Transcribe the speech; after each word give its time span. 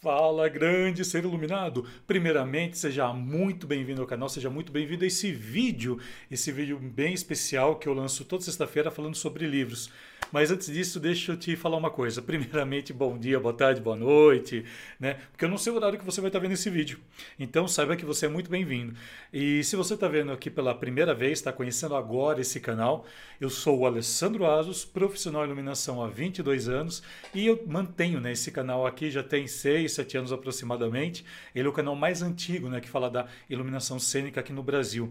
Fala, 0.00 0.48
grande 0.48 1.04
ser 1.04 1.24
iluminado! 1.24 1.84
Primeiramente, 2.06 2.78
seja 2.78 3.12
muito 3.12 3.66
bem-vindo 3.66 4.00
ao 4.00 4.06
canal, 4.06 4.28
seja 4.28 4.48
muito 4.48 4.70
bem-vindo 4.70 5.02
a 5.02 5.08
esse 5.08 5.32
vídeo, 5.32 5.98
esse 6.30 6.52
vídeo 6.52 6.78
bem 6.78 7.12
especial 7.12 7.74
que 7.74 7.88
eu 7.88 7.94
lanço 7.94 8.24
toda 8.24 8.44
sexta-feira 8.44 8.92
falando 8.92 9.16
sobre 9.16 9.44
livros. 9.44 9.90
Mas 10.30 10.50
antes 10.50 10.66
disso, 10.66 11.00
deixa 11.00 11.32
eu 11.32 11.36
te 11.36 11.56
falar 11.56 11.76
uma 11.78 11.90
coisa. 11.90 12.20
Primeiramente, 12.20 12.92
bom 12.92 13.18
dia, 13.18 13.40
boa 13.40 13.54
tarde, 13.54 13.80
boa 13.80 13.96
noite, 13.96 14.64
né? 15.00 15.14
Porque 15.30 15.44
eu 15.44 15.48
não 15.48 15.56
sei 15.56 15.72
o 15.72 15.76
horário 15.76 15.98
que 15.98 16.04
você 16.04 16.20
vai 16.20 16.28
estar 16.28 16.38
vendo 16.38 16.52
esse 16.52 16.68
vídeo. 16.68 17.00
Então, 17.38 17.66
saiba 17.66 17.96
que 17.96 18.04
você 18.04 18.26
é 18.26 18.28
muito 18.28 18.50
bem-vindo. 18.50 18.94
E 19.32 19.64
se 19.64 19.74
você 19.74 19.94
está 19.94 20.06
vendo 20.06 20.30
aqui 20.30 20.50
pela 20.50 20.74
primeira 20.74 21.14
vez, 21.14 21.38
está 21.38 21.50
conhecendo 21.50 21.96
agora 21.96 22.42
esse 22.42 22.60
canal, 22.60 23.06
eu 23.40 23.48
sou 23.48 23.78
o 23.78 23.86
Alessandro 23.86 24.44
Asos, 24.44 24.84
profissional 24.84 25.42
de 25.42 25.48
iluminação 25.48 26.02
há 26.02 26.08
22 26.08 26.68
anos 26.68 27.02
e 27.34 27.46
eu 27.46 27.64
mantenho 27.66 28.20
né, 28.20 28.32
esse 28.32 28.50
canal 28.50 28.86
aqui 28.86 29.10
já 29.10 29.22
tem 29.22 29.46
6, 29.46 29.90
7 29.92 30.18
anos 30.18 30.32
aproximadamente. 30.32 31.24
Ele 31.54 31.66
é 31.66 31.70
o 31.70 31.72
canal 31.72 31.96
mais 31.96 32.20
antigo 32.20 32.68
né, 32.68 32.80
que 32.80 32.88
fala 32.88 33.08
da 33.08 33.26
iluminação 33.48 33.98
cênica 33.98 34.40
aqui 34.40 34.52
no 34.52 34.62
Brasil. 34.62 35.10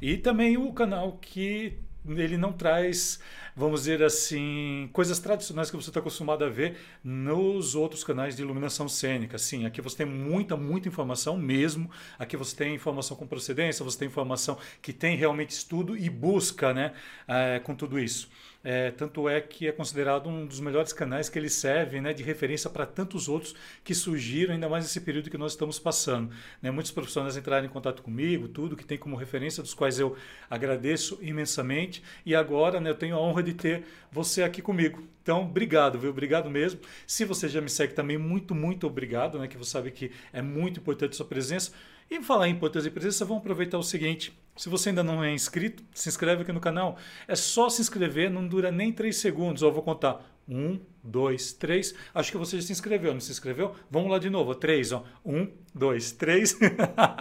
E 0.00 0.16
também 0.16 0.56
o 0.56 0.72
canal 0.72 1.18
que 1.20 1.78
ele 2.08 2.36
não 2.36 2.52
traz, 2.52 3.18
vamos 3.56 3.80
dizer 3.80 4.02
assim, 4.02 4.88
coisas 4.92 5.18
tradicionais 5.18 5.70
que 5.70 5.76
você 5.76 5.90
está 5.90 6.00
acostumado 6.00 6.44
a 6.44 6.48
ver 6.48 6.76
nos 7.02 7.74
outros 7.74 8.04
canais 8.04 8.36
de 8.36 8.42
iluminação 8.42 8.88
cênica. 8.88 9.38
Sim, 9.38 9.64
aqui 9.64 9.80
você 9.80 9.98
tem 9.98 10.06
muita, 10.06 10.56
muita 10.56 10.88
informação 10.88 11.36
mesmo. 11.36 11.90
Aqui 12.18 12.36
você 12.36 12.54
tem 12.54 12.74
informação 12.74 13.16
com 13.16 13.26
procedência, 13.26 13.84
você 13.84 13.98
tem 13.98 14.08
informação 14.08 14.58
que 14.82 14.92
tem 14.92 15.16
realmente 15.16 15.50
estudo 15.50 15.96
e 15.96 16.10
busca 16.10 16.74
né, 16.74 16.92
é, 17.26 17.58
com 17.60 17.74
tudo 17.74 17.98
isso. 17.98 18.28
É, 18.64 18.90
tanto 18.90 19.28
é 19.28 19.42
que 19.42 19.68
é 19.68 19.72
considerado 19.72 20.26
um 20.28 20.46
dos 20.46 20.58
melhores 20.58 20.90
canais 20.90 21.28
que 21.28 21.38
ele 21.38 21.50
serve 21.50 22.00
né, 22.00 22.14
de 22.14 22.22
referência 22.22 22.70
para 22.70 22.86
tantos 22.86 23.28
outros 23.28 23.54
que 23.84 23.94
surgiram, 23.94 24.54
ainda 24.54 24.68
mais 24.70 24.84
nesse 24.84 25.02
período 25.02 25.28
que 25.28 25.36
nós 25.36 25.52
estamos 25.52 25.78
passando. 25.78 26.30
Né? 26.62 26.70
Muitos 26.70 26.90
profissionais 26.90 27.36
entraram 27.36 27.66
em 27.66 27.68
contato 27.68 28.02
comigo, 28.02 28.48
tudo 28.48 28.74
que 28.74 28.84
tem 28.84 28.96
como 28.96 29.16
referência, 29.16 29.62
dos 29.62 29.74
quais 29.74 29.98
eu 29.98 30.16
agradeço 30.48 31.18
imensamente. 31.20 32.02
E 32.24 32.34
agora 32.34 32.80
né, 32.80 32.88
eu 32.88 32.94
tenho 32.94 33.16
a 33.16 33.20
honra 33.20 33.42
de 33.42 33.52
ter 33.52 33.84
você 34.10 34.42
aqui 34.42 34.62
comigo. 34.62 35.06
Então, 35.22 35.42
obrigado, 35.42 35.98
viu? 35.98 36.10
Obrigado 36.10 36.50
mesmo. 36.50 36.80
Se 37.06 37.24
você 37.24 37.48
já 37.48 37.60
me 37.60 37.68
segue 37.68 37.94
também, 37.94 38.18
muito, 38.18 38.54
muito 38.54 38.86
obrigado, 38.86 39.38
né? 39.38 39.48
Que 39.48 39.56
você 39.56 39.70
sabe 39.70 39.90
que 39.90 40.10
é 40.32 40.42
muito 40.42 40.80
importante 40.80 41.12
a 41.12 41.16
sua 41.16 41.26
presença. 41.26 41.72
E 42.10 42.22
falar 42.22 42.48
em 42.48 42.52
importância 42.52 42.88
de 42.88 42.94
presença, 42.94 43.24
vamos 43.24 43.40
aproveitar 43.40 43.78
o 43.78 43.82
seguinte. 43.82 44.32
Se 44.56 44.68
você 44.68 44.90
ainda 44.90 45.02
não 45.02 45.22
é 45.22 45.32
inscrito, 45.32 45.82
se 45.92 46.08
inscreve 46.08 46.42
aqui 46.42 46.52
no 46.52 46.60
canal. 46.60 46.96
É 47.26 47.34
só 47.34 47.68
se 47.68 47.80
inscrever, 47.80 48.30
não 48.30 48.46
dura 48.46 48.70
nem 48.70 48.92
3 48.92 49.16
segundos. 49.16 49.62
Eu 49.62 49.72
vou 49.72 49.82
contar. 49.82 50.24
Um, 50.46 50.78
dois, 51.02 51.54
três. 51.54 51.94
Acho 52.14 52.30
que 52.30 52.36
você 52.36 52.60
já 52.60 52.66
se 52.66 52.72
inscreveu, 52.72 53.14
não 53.14 53.20
se 53.20 53.30
inscreveu? 53.30 53.74
Vamos 53.90 54.10
lá 54.10 54.18
de 54.18 54.28
novo. 54.28 54.54
Três, 54.54 54.92
ó. 54.92 55.02
Um, 55.24 55.48
dois, 55.74 56.12
três. 56.12 56.58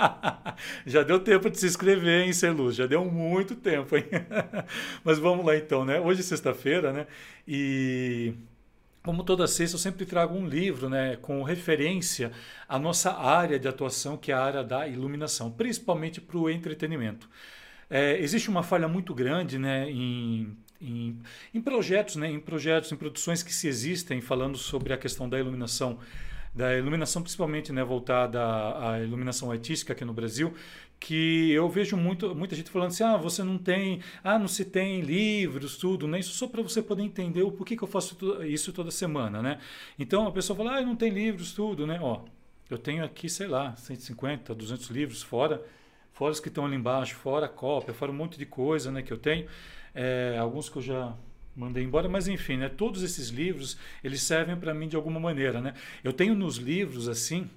já 0.86 1.04
deu 1.04 1.20
tempo 1.20 1.50
de 1.50 1.58
se 1.58 1.66
inscrever, 1.66 2.26
hein, 2.26 2.34
Celuz? 2.34 2.76
Já 2.76 2.86
deu 2.86 3.06
muito 3.06 3.56
tempo, 3.56 3.96
hein? 3.96 4.04
Mas 5.06 5.20
vamos 5.20 5.46
lá 5.46 5.56
então, 5.56 5.86
né? 5.86 6.02
Hoje 6.02 6.20
é 6.20 6.24
sexta-feira, 6.24 6.92
né? 6.92 7.08
E 7.48 8.34
como 9.04 9.24
toda 9.24 9.46
sexta, 9.48 9.76
eu 9.76 9.80
sempre 9.80 10.06
trago 10.06 10.34
um 10.34 10.48
livro 10.48 10.90
né, 10.90 11.18
com 11.18 11.44
referência 11.44 12.32
à 12.68 12.80
nossa 12.80 13.12
área 13.12 13.60
de 13.60 13.68
atuação, 13.68 14.16
que 14.16 14.32
é 14.32 14.36
a 14.36 14.42
área 14.42 14.64
da 14.64 14.88
iluminação, 14.88 15.52
principalmente 15.52 16.22
para 16.22 16.38
o 16.38 16.50
entretenimento. 16.50 17.30
É, 17.90 18.18
existe 18.20 18.50
uma 18.50 18.64
falha 18.64 18.88
muito 18.88 19.14
grande 19.14 19.60
né, 19.60 19.90
em, 19.92 20.58
em, 20.82 21.20
em, 21.54 21.62
projetos, 21.62 22.16
né, 22.16 22.32
em 22.32 22.40
projetos, 22.40 22.92
em 22.94 22.96
produções 22.96 23.44
que 23.44 23.54
se 23.54 23.68
existem 23.68 24.22
falando 24.22 24.58
sobre 24.58 24.94
a 24.94 24.98
questão 24.98 25.28
da 25.28 25.38
iluminação 25.38 26.00
da 26.56 26.78
iluminação 26.78 27.24
principalmente 27.24 27.74
né, 27.74 27.84
voltada 27.84 28.40
à, 28.40 29.00
iluminação 29.02 29.52
artística 29.52 29.92
aqui 29.92 30.06
no 30.06 30.14
Brasil, 30.14 30.54
que 31.04 31.52
eu 31.52 31.68
vejo 31.68 31.98
muito, 31.98 32.34
muita 32.34 32.56
gente 32.56 32.70
falando 32.70 32.88
assim, 32.88 33.04
ah, 33.04 33.18
você 33.18 33.44
não 33.44 33.58
tem, 33.58 34.00
ah, 34.24 34.40
não 34.40 34.48
se 34.48 34.64
tem 34.64 35.02
livros, 35.02 35.76
tudo, 35.76 36.08
né? 36.08 36.18
Isso 36.18 36.32
só 36.32 36.48
para 36.48 36.62
você 36.62 36.82
poder 36.82 37.04
entender 37.04 37.42
o 37.42 37.52
porquê 37.52 37.76
que 37.76 37.84
eu 37.84 37.88
faço 37.90 38.18
isso 38.46 38.72
toda 38.72 38.90
semana, 38.90 39.42
né? 39.42 39.60
Então 40.00 40.26
a 40.26 40.32
pessoa 40.32 40.56
fala, 40.56 40.78
ah, 40.78 40.82
não 40.82 40.96
tem 40.96 41.10
livros, 41.12 41.52
tudo, 41.52 41.86
né? 41.86 42.00
Ó, 42.02 42.22
eu 42.70 42.78
tenho 42.78 43.04
aqui, 43.04 43.28
sei 43.28 43.48
lá, 43.48 43.76
150, 43.76 44.56
200 44.56 44.90
livros 44.92 45.22
fora, 45.22 45.62
fora 46.14 46.32
os 46.32 46.40
que 46.40 46.48
estão 46.48 46.66
ali 46.66 46.78
embaixo, 46.78 47.16
fora 47.16 47.48
a 47.48 47.50
cópia, 47.50 47.94
fora 47.94 48.10
um 48.10 48.16
monte 48.16 48.38
de 48.38 48.46
coisa, 48.46 48.90
né, 48.90 49.02
que 49.02 49.12
eu 49.12 49.18
tenho, 49.18 49.46
é, 49.94 50.38
alguns 50.40 50.70
que 50.70 50.78
eu 50.78 50.82
já 50.82 51.14
mandei 51.54 51.84
embora, 51.84 52.08
mas 52.08 52.30
enfim, 52.30 52.56
né, 52.56 52.70
todos 52.70 53.04
esses 53.04 53.28
livros, 53.28 53.78
eles 54.02 54.24
servem 54.24 54.56
para 54.56 54.74
mim 54.74 54.88
de 54.88 54.96
alguma 54.96 55.20
maneira, 55.20 55.60
né? 55.60 55.74
Eu 56.02 56.14
tenho 56.14 56.34
nos 56.34 56.56
livros, 56.56 57.10
assim, 57.10 57.50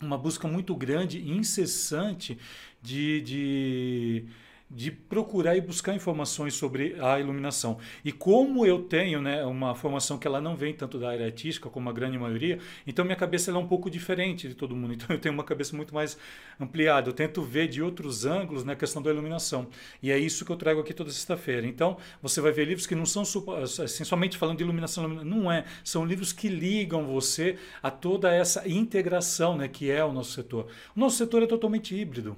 uma 0.00 0.16
busca 0.18 0.48
muito 0.48 0.74
grande 0.74 1.18
e 1.18 1.30
incessante 1.30 2.38
de, 2.82 3.20
de 3.20 4.24
de 4.70 4.90
procurar 4.90 5.56
e 5.56 5.60
buscar 5.60 5.94
informações 5.94 6.54
sobre 6.54 6.94
a 7.00 7.18
iluminação. 7.18 7.78
E 8.04 8.12
como 8.12 8.64
eu 8.64 8.84
tenho 8.84 9.20
né, 9.20 9.44
uma 9.44 9.74
formação 9.74 10.16
que 10.16 10.28
ela 10.28 10.40
não 10.40 10.54
vem 10.54 10.72
tanto 10.72 10.98
da 10.98 11.10
área 11.10 11.26
artística 11.26 11.68
como 11.68 11.90
a 11.90 11.92
grande 11.92 12.16
maioria, 12.16 12.58
então 12.86 13.04
minha 13.04 13.16
cabeça 13.16 13.50
é 13.50 13.54
um 13.54 13.66
pouco 13.66 13.90
diferente 13.90 14.46
de 14.46 14.54
todo 14.54 14.76
mundo. 14.76 14.90
Então 15.00 15.16
eu 15.16 15.20
tenho 15.20 15.32
uma 15.32 15.44
cabeça 15.44 15.74
muito 15.74 15.94
mais 15.94 16.18
ampliada. 16.58 17.08
Eu 17.08 17.14
tento 17.14 17.40
ver 17.42 17.68
de 17.68 17.80
outros 17.82 18.26
ângulos 18.26 18.64
na 18.64 18.72
né, 18.72 18.78
questão 18.78 19.00
da 19.00 19.10
iluminação. 19.10 19.66
E 20.02 20.10
é 20.10 20.18
isso 20.18 20.44
que 20.44 20.52
eu 20.52 20.56
trago 20.56 20.80
aqui 20.80 20.92
toda 20.92 21.10
sexta-feira. 21.10 21.66
Então 21.66 21.96
você 22.20 22.40
vai 22.40 22.52
ver 22.52 22.66
livros 22.66 22.86
que 22.86 22.94
não 22.94 23.06
são 23.06 23.22
assim, 23.82 24.04
somente 24.04 24.36
falando 24.36 24.58
de 24.58 24.64
iluminação, 24.64 25.08
não 25.08 25.50
é. 25.50 25.64
São 25.82 26.04
livros 26.04 26.32
que 26.32 26.48
ligam 26.48 27.06
você 27.06 27.56
a 27.82 27.90
toda 27.90 28.30
essa 28.34 28.68
integração 28.68 29.56
né, 29.56 29.68
que 29.68 29.90
é 29.90 30.04
o 30.04 30.12
nosso 30.12 30.32
setor. 30.32 30.66
O 30.94 31.00
nosso 31.00 31.16
setor 31.16 31.42
é 31.42 31.46
totalmente 31.46 31.94
híbrido. 31.94 32.36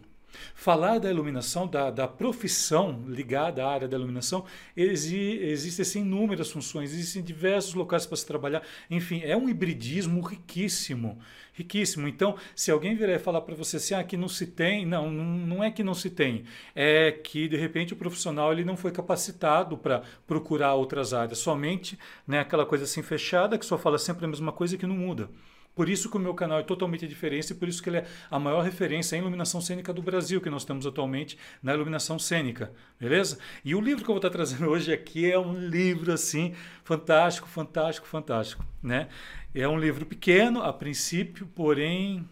Falar 0.55 0.99
da 0.99 1.11
iluminação, 1.11 1.67
da, 1.67 1.91
da 1.91 2.09
profissão 2.09 3.05
ligada 3.07 3.65
à 3.65 3.71
área 3.71 3.89
da 3.89 3.97
iluminação, 3.97 4.45
exi, 4.77 5.39
existem 5.43 5.83
assim, 5.83 6.01
inúmeras 6.01 6.51
funções, 6.51 6.93
existem 6.93 7.23
diversos 7.23 7.75
locais 7.75 8.07
para 8.07 8.17
se 8.17 8.27
trabalhar. 8.27 8.63
Enfim, 8.91 9.23
é 9.25 9.37
um 9.37 9.49
hibridismo 9.49 10.21
riquíssimo. 10.21 11.19
Riquíssimo. 11.55 12.09
Então, 12.09 12.37
se 12.57 12.71
alguém 12.71 12.95
vier 12.95 13.21
falar 13.21 13.43
para 13.43 13.55
você 13.55 13.77
assim, 13.77 13.95
ah, 13.95 14.03
que 14.03 14.17
não 14.17 14.29
se 14.29 14.47
tem, 14.47 14.87
não, 14.87 15.11
não 15.11 15.63
é 15.63 15.71
que 15.71 15.85
não 15.85 15.93
se 15.93 16.09
tem. 16.09 16.45
É 16.75 17.13
que, 17.13 17.47
de 17.47 17.57
repente, 17.57 17.93
o 17.93 17.97
profissional 17.97 18.53
ele 18.53 18.65
não 18.65 18.77
foi 18.77 18.91
capacitado 18.91 19.77
para 19.77 20.03
procurar 20.27 20.75
outras 20.75 21.13
áreas. 21.13 21.39
Somente 21.39 21.99
né, 22.27 22.41
aquela 22.41 22.65
coisa 22.65 22.85
assim 22.85 23.03
fechada, 23.03 23.59
que 23.59 23.67
só 23.67 23.77
fala 23.77 23.99
sempre 23.99 24.25
a 24.25 24.29
mesma 24.29 24.51
coisa 24.51 24.79
que 24.79 24.87
não 24.87 24.97
muda. 24.97 25.29
Por 25.75 25.89
isso 25.89 26.11
que 26.11 26.17
o 26.17 26.21
meu 26.21 26.35
canal 26.35 26.59
é 26.59 26.63
totalmente 26.63 27.09
diferente 27.09 27.51
e 27.51 27.55
por 27.55 27.67
isso 27.67 27.83
que 27.83 27.89
ele 27.89 27.99
é 27.99 28.07
a 28.31 28.39
maior 28.39 28.63
referência 28.63 29.17
em 29.17 29.21
iluminação 29.21 29.61
cênica 29.61 29.93
do 29.93 30.03
Brasil 30.03 30.41
que 30.41 30.51
nós 30.51 30.65
temos 30.65 30.87
atualmente 30.87 31.39
na 31.63 31.73
iluminação 31.73 32.19
cênica, 32.19 32.73
beleza? 33.01 33.39
E 33.65 33.75
o 33.75 33.81
livro 33.81 34.05
que 34.05 34.11
eu 34.11 34.15
vou 34.15 34.19
estar 34.19 34.31
trazendo 34.31 34.69
hoje 34.71 34.93
aqui 34.93 35.31
é 35.31 35.39
um 35.39 35.59
livro 35.59 36.13
assim 36.13 36.55
fantástico, 36.85 37.49
fantástico, 37.49 38.07
fantástico, 38.07 38.65
né? 38.83 39.09
É 39.55 39.67
um 39.67 39.79
livro 39.79 40.05
pequeno 40.05 40.63
a 40.63 40.73
princípio, 40.73 41.47
porém 41.55 42.29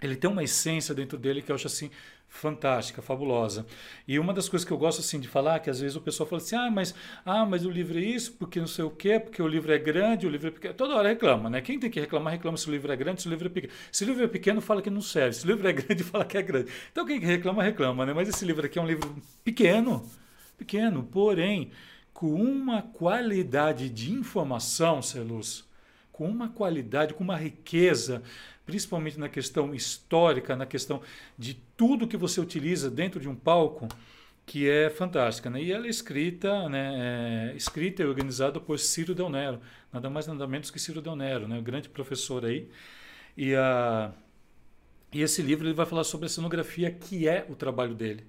ele 0.00 0.16
tem 0.16 0.30
uma 0.30 0.42
essência 0.42 0.94
dentro 0.94 1.18
dele 1.18 1.42
que 1.42 1.50
eu 1.50 1.54
acho 1.56 1.66
assim 1.66 1.90
fantástica, 2.36 3.00
fabulosa. 3.00 3.64
E 4.06 4.18
uma 4.18 4.34
das 4.34 4.48
coisas 4.48 4.66
que 4.66 4.72
eu 4.72 4.76
gosto 4.76 5.00
assim 5.00 5.20
de 5.20 5.28
falar, 5.28 5.60
que 5.60 5.70
às 5.70 5.80
vezes 5.80 5.96
o 5.96 6.00
pessoal 6.00 6.28
fala 6.28 6.42
assim: 6.42 6.56
"Ah, 6.56 6.70
mas 6.70 6.94
ah, 7.24 7.46
mas 7.46 7.64
o 7.64 7.70
livro 7.70 7.98
é 7.98 8.02
isso, 8.02 8.32
porque 8.32 8.58
não 8.58 8.66
sei 8.66 8.84
o 8.84 8.90
quê, 8.90 9.18
porque 9.20 9.40
o 9.40 9.46
livro 9.46 9.72
é 9.72 9.78
grande, 9.78 10.26
o 10.26 10.30
livro 10.30 10.48
é 10.48 10.50
pequeno". 10.50 10.74
Toda 10.74 10.94
hora 10.96 11.08
reclama, 11.08 11.48
né? 11.48 11.60
Quem 11.60 11.78
tem 11.78 11.90
que 11.90 12.00
reclamar, 12.00 12.32
reclama 12.32 12.56
se 12.56 12.68
o 12.68 12.72
livro 12.72 12.92
é 12.92 12.96
grande, 12.96 13.22
se 13.22 13.28
o 13.28 13.30
livro 13.30 13.46
é 13.46 13.50
pequeno. 13.50 13.72
Se 13.92 14.04
o 14.04 14.06
livro 14.06 14.24
é 14.24 14.28
pequeno, 14.28 14.60
fala 14.60 14.82
que 14.82 14.90
não 14.90 15.00
serve. 15.00 15.34
Se 15.34 15.44
o 15.44 15.48
livro 15.48 15.66
é 15.68 15.72
grande, 15.74 16.02
fala 16.02 16.24
que 16.24 16.36
é 16.36 16.42
grande. 16.42 16.70
Então 16.90 17.06
quem 17.06 17.18
reclama, 17.20 17.62
reclama, 17.62 18.04
né? 18.04 18.12
Mas 18.12 18.28
esse 18.28 18.44
livro 18.44 18.66
aqui 18.66 18.78
é 18.78 18.82
um 18.82 18.86
livro 18.86 19.14
pequeno, 19.44 20.04
pequeno, 20.58 21.04
porém 21.04 21.70
com 22.12 22.32
uma 22.32 22.80
qualidade 22.80 23.90
de 23.90 24.12
informação, 24.12 25.02
Celuz, 25.02 25.64
com 26.12 26.28
uma 26.28 26.48
qualidade, 26.48 27.12
com 27.12 27.24
uma 27.24 27.36
riqueza 27.36 28.22
principalmente 28.66 29.18
na 29.18 29.28
questão 29.28 29.74
histórica, 29.74 30.56
na 30.56 30.66
questão 30.66 31.02
de 31.38 31.54
tudo 31.76 32.08
que 32.08 32.16
você 32.16 32.40
utiliza 32.40 32.90
dentro 32.90 33.20
de 33.20 33.28
um 33.28 33.34
palco, 33.34 33.88
que 34.46 34.68
é 34.68 34.90
fantástica. 34.90 35.50
Né? 35.50 35.62
E 35.62 35.72
ela 35.72 35.86
é 35.86 35.90
escrita, 35.90 36.68
né, 36.68 37.52
é, 37.52 37.56
escrita 37.56 38.02
e 38.02 38.06
organizada 38.06 38.60
por 38.60 38.78
Ciro 38.78 39.14
Del 39.14 39.28
Nero, 39.28 39.60
nada 39.92 40.10
mais 40.10 40.26
nada 40.26 40.46
menos 40.46 40.70
que 40.70 40.78
Ciro 40.78 41.00
Del 41.00 41.16
Nero, 41.16 41.48
né, 41.48 41.58
o 41.58 41.62
grande 41.62 41.88
professor 41.88 42.44
aí. 42.44 42.68
E, 43.36 43.54
a, 43.54 44.12
e 45.12 45.22
esse 45.22 45.42
livro 45.42 45.66
ele 45.66 45.74
vai 45.74 45.86
falar 45.86 46.04
sobre 46.04 46.26
a 46.26 46.28
cenografia, 46.28 46.90
que 46.90 47.28
é 47.28 47.46
o 47.48 47.54
trabalho 47.54 47.94
dele. 47.94 48.26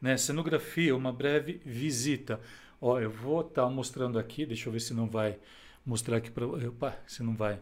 Né? 0.00 0.16
Cenografia, 0.16 0.94
uma 0.96 1.12
breve 1.12 1.60
visita. 1.64 2.40
Ó, 2.80 2.98
eu 3.00 3.10
vou 3.10 3.40
estar 3.40 3.64
tá 3.64 3.70
mostrando 3.70 4.18
aqui, 4.18 4.46
deixa 4.46 4.68
eu 4.68 4.72
ver 4.72 4.80
se 4.80 4.94
não 4.94 5.08
vai 5.08 5.38
mostrar 5.84 6.18
aqui 6.18 6.30
para... 6.30 6.46
Opa, 6.46 6.96
se 7.06 7.22
não 7.22 7.34
vai 7.34 7.60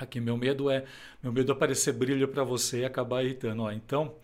Aqui 0.00 0.18
meu 0.18 0.34
medo 0.34 0.70
é 0.70 0.84
meu 1.22 1.30
medo 1.30 1.52
é 1.52 1.54
aparecer 1.54 1.92
brilho 1.92 2.26
para 2.26 2.42
você 2.42 2.80
e 2.80 2.84
acabar 2.86 3.22
irritando. 3.22 3.62
Ó, 3.64 3.70
então, 3.70 4.14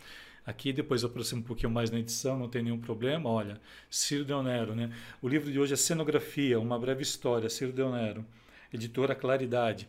aqui 0.46 0.73
depois 0.73 1.02
eu 1.02 1.11
aproximo 1.11 1.43
um 1.43 1.44
pouquinho 1.44 1.70
mais 1.70 1.90
na 1.90 1.99
edição, 1.99 2.38
não 2.38 2.49
tem 2.49 2.62
nenhum 2.62 2.81
problema. 2.81 3.28
Olha, 3.28 3.61
Ciro 3.90 4.25
Del 4.25 4.43
Nero, 4.43 4.75
né? 4.75 4.90
O 5.20 5.28
livro 5.28 5.52
de 5.52 5.58
hoje 5.61 5.75
é 5.75 5.76
Cenografia, 5.76 6.58
uma 6.58 6.78
breve 6.78 7.02
história, 7.02 7.50
Ciro 7.50 7.73
Del 7.73 7.93
Nero, 7.93 8.25
editora 8.73 9.14
Claridade. 9.14 9.87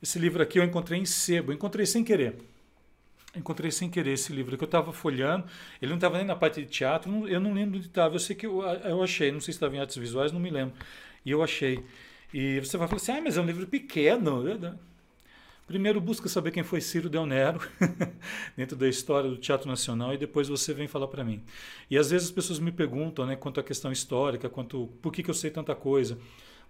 Esse 0.00 0.20
livro 0.20 0.40
aqui 0.40 0.60
eu 0.60 0.64
encontrei 0.64 1.00
em 1.00 1.04
sebo, 1.04 1.52
encontrei 1.52 1.84
sem 1.84 2.04
querer. 2.04 2.36
Encontrei 3.34 3.72
sem 3.72 3.90
querer 3.90 4.12
esse 4.12 4.32
livro 4.32 4.56
que 4.56 4.62
eu 4.62 4.66
estava 4.66 4.92
folhando. 4.92 5.46
Ele 5.82 5.90
não 5.90 5.96
estava 5.96 6.18
nem 6.18 6.26
na 6.26 6.36
parte 6.36 6.62
de 6.62 6.68
teatro, 6.68 7.26
eu 7.26 7.40
não 7.40 7.52
lembro 7.52 7.78
onde 7.78 7.88
estava. 7.88 8.14
Eu 8.14 8.20
sei 8.20 8.36
que 8.36 8.46
eu, 8.46 8.62
eu 8.62 9.02
achei, 9.02 9.32
não 9.32 9.40
sei 9.40 9.52
se 9.52 9.56
estava 9.56 9.74
em 9.74 9.80
artes 9.80 9.96
visuais, 9.96 10.30
não 10.30 10.38
me 10.38 10.50
lembro. 10.50 10.76
E 11.24 11.32
eu 11.32 11.42
achei. 11.42 11.84
E 12.32 12.60
você 12.60 12.76
vai 12.76 12.86
falar 12.86 13.00
assim: 13.00 13.12
ah, 13.12 13.20
mas 13.20 13.36
é 13.36 13.40
um 13.40 13.46
livro 13.46 13.66
pequeno. 13.66 14.44
Primeiro 15.66 15.98
busca 15.98 16.28
saber 16.28 16.50
quem 16.50 16.62
foi 16.62 16.78
Ciro 16.82 17.08
Del 17.08 17.24
Nero 17.24 17.58
dentro 18.54 18.76
da 18.76 18.86
história 18.86 19.30
do 19.30 19.38
Teatro 19.38 19.66
Nacional 19.66 20.12
e 20.12 20.18
depois 20.18 20.46
você 20.46 20.74
vem 20.74 20.86
falar 20.86 21.08
para 21.08 21.24
mim. 21.24 21.42
E 21.90 21.96
às 21.96 22.10
vezes 22.10 22.28
as 22.28 22.32
pessoas 22.32 22.58
me 22.58 22.70
perguntam, 22.70 23.24
né, 23.24 23.34
quanto 23.34 23.60
à 23.60 23.62
questão 23.62 23.90
histórica, 23.90 24.50
quanto 24.50 24.88
por 25.00 25.10
que, 25.10 25.22
que 25.22 25.30
eu 25.30 25.34
sei 25.34 25.50
tanta 25.50 25.74
coisa. 25.74 26.18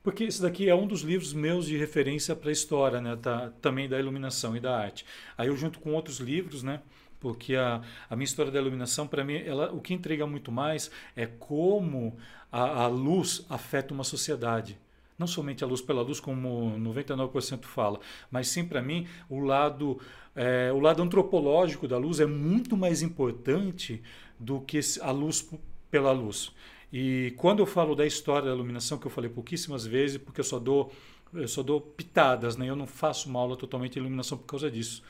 Porque 0.01 0.23
esse 0.23 0.41
daqui 0.41 0.69
é 0.69 0.75
um 0.77 0.87
dos 0.87 1.01
livros 1.01 1.33
meus 1.33 1.67
de 1.67 1.77
referência 1.77 2.37
para 2.37 2.51
a 2.51 2.53
história, 2.53 3.01
né, 3.01 3.17
da, 3.17 3.51
também 3.61 3.89
da 3.89 3.99
iluminação 3.99 4.57
e 4.57 4.61
da 4.61 4.79
arte. 4.79 5.05
Aí 5.37 5.49
eu 5.49 5.57
junto 5.57 5.81
com 5.81 5.93
outros 5.93 6.21
livros, 6.21 6.63
né, 6.63 6.81
porque 7.19 7.57
a, 7.57 7.83
a 8.09 8.15
minha 8.15 8.27
história 8.27 8.53
da 8.53 8.61
iluminação, 8.61 9.09
para 9.09 9.25
mim, 9.25 9.39
ela, 9.39 9.73
o 9.73 9.81
que 9.81 9.93
entrega 9.93 10.25
muito 10.25 10.53
mais 10.53 10.89
é 11.17 11.27
como 11.27 12.17
a, 12.53 12.85
a 12.85 12.87
luz 12.87 13.45
afeta 13.49 13.93
uma 13.93 14.05
sociedade 14.05 14.79
não 15.19 15.27
somente 15.27 15.63
a 15.63 15.67
luz 15.67 15.81
pela 15.81 16.03
luz, 16.03 16.21
como 16.21 16.79
99% 16.79 17.65
fala, 17.65 18.01
mas 18.31 18.49
sim 18.49 18.65
para 18.65 18.83
mim 18.83 19.07
o 19.29 19.41
lado, 19.41 20.01
é, 20.35 20.73
o 20.73 20.81
lado 20.81 21.03
antropológico 21.03 21.87
da 21.87 21.97
luz 21.97 22.21
é 22.21 22.27
muito 22.27 22.77
mais 22.77 23.03
importante 23.03 24.03
do 24.39 24.61
que 24.61 24.81
a 25.01 25.11
luz 25.11 25.49
pela 25.91 26.13
luz. 26.13 26.53
E 26.93 27.33
quando 27.37 27.61
eu 27.61 27.67
falo 27.67 27.95
da 27.95 28.07
história 28.07 28.49
da 28.49 28.55
iluminação, 28.55 28.99
que 28.99 29.07
eu 29.07 29.11
falei 29.11 29.31
pouquíssimas 29.31 29.85
vezes, 29.85 30.19
porque 30.19 30.41
eu 30.41 30.45
só 30.45 30.59
dou, 30.59 30.93
eu 31.33 31.49
só 31.49 31.63
dou 31.63 31.81
pitadas, 31.81 32.57
né? 32.57 32.69
eu 32.69 32.77
não 32.77 32.87
faço 32.87 33.29
uma 33.29 33.41
aula 33.41 33.57
totalmente 33.57 33.95
de 33.95 33.99
iluminação 33.99 34.39
por 34.39 34.47
causa 34.47 34.71
disso 34.71 35.03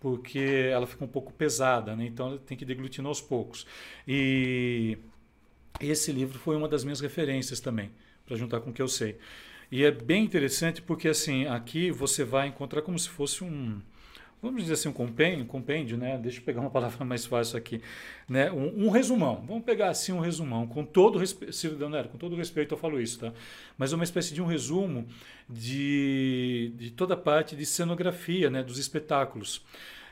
porque 0.00 0.70
ela 0.72 0.86
fica 0.86 1.04
um 1.04 1.08
pouco 1.08 1.30
pesada, 1.30 1.94
né? 1.94 2.06
então 2.06 2.38
tem 2.38 2.56
que 2.56 2.64
deglutinar 2.64 3.08
aos 3.08 3.20
poucos. 3.20 3.66
E 4.08 4.96
esse 5.78 6.10
livro 6.10 6.38
foi 6.38 6.56
uma 6.56 6.66
das 6.66 6.82
minhas 6.82 7.00
referências 7.00 7.60
também, 7.60 7.90
para 8.24 8.34
juntar 8.34 8.60
com 8.60 8.70
o 8.70 8.72
que 8.72 8.80
eu 8.80 8.88
sei. 8.88 9.18
E 9.70 9.84
é 9.84 9.90
bem 9.90 10.24
interessante 10.24 10.82
porque 10.82 11.08
assim, 11.08 11.46
aqui 11.46 11.90
você 11.90 12.24
vai 12.24 12.48
encontrar 12.48 12.82
como 12.82 12.98
se 12.98 13.08
fosse 13.08 13.44
um, 13.44 13.80
vamos 14.42 14.62
dizer 14.62 14.74
assim, 14.74 14.88
um 14.88 14.92
compêndio, 14.92 15.44
compêndio 15.46 15.96
né? 15.96 16.18
Deixa 16.18 16.38
eu 16.38 16.42
pegar 16.42 16.60
uma 16.60 16.70
palavra 16.70 17.04
mais 17.04 17.24
fácil 17.26 17.56
aqui, 17.56 17.80
né? 18.28 18.50
Um, 18.50 18.86
um 18.86 18.90
resumão. 18.90 19.44
Vamos 19.46 19.64
pegar 19.64 19.90
assim 19.90 20.12
um 20.12 20.20
resumão, 20.20 20.66
com 20.66 20.84
todo 20.84 21.18
respeito, 21.18 21.52
com 22.10 22.18
todo 22.18 22.36
respeito 22.36 22.74
eu 22.74 22.78
falo 22.78 23.00
isso, 23.00 23.20
tá? 23.20 23.32
Mas 23.76 23.92
é 23.92 23.94
uma 23.94 24.04
espécie 24.04 24.34
de 24.34 24.42
um 24.42 24.46
resumo 24.46 25.06
de, 25.48 26.72
de 26.76 26.90
toda 26.90 27.14
a 27.14 27.16
parte 27.16 27.54
de 27.54 27.66
cenografia, 27.66 28.50
né? 28.50 28.62
Dos 28.62 28.78
espetáculos. 28.78 29.64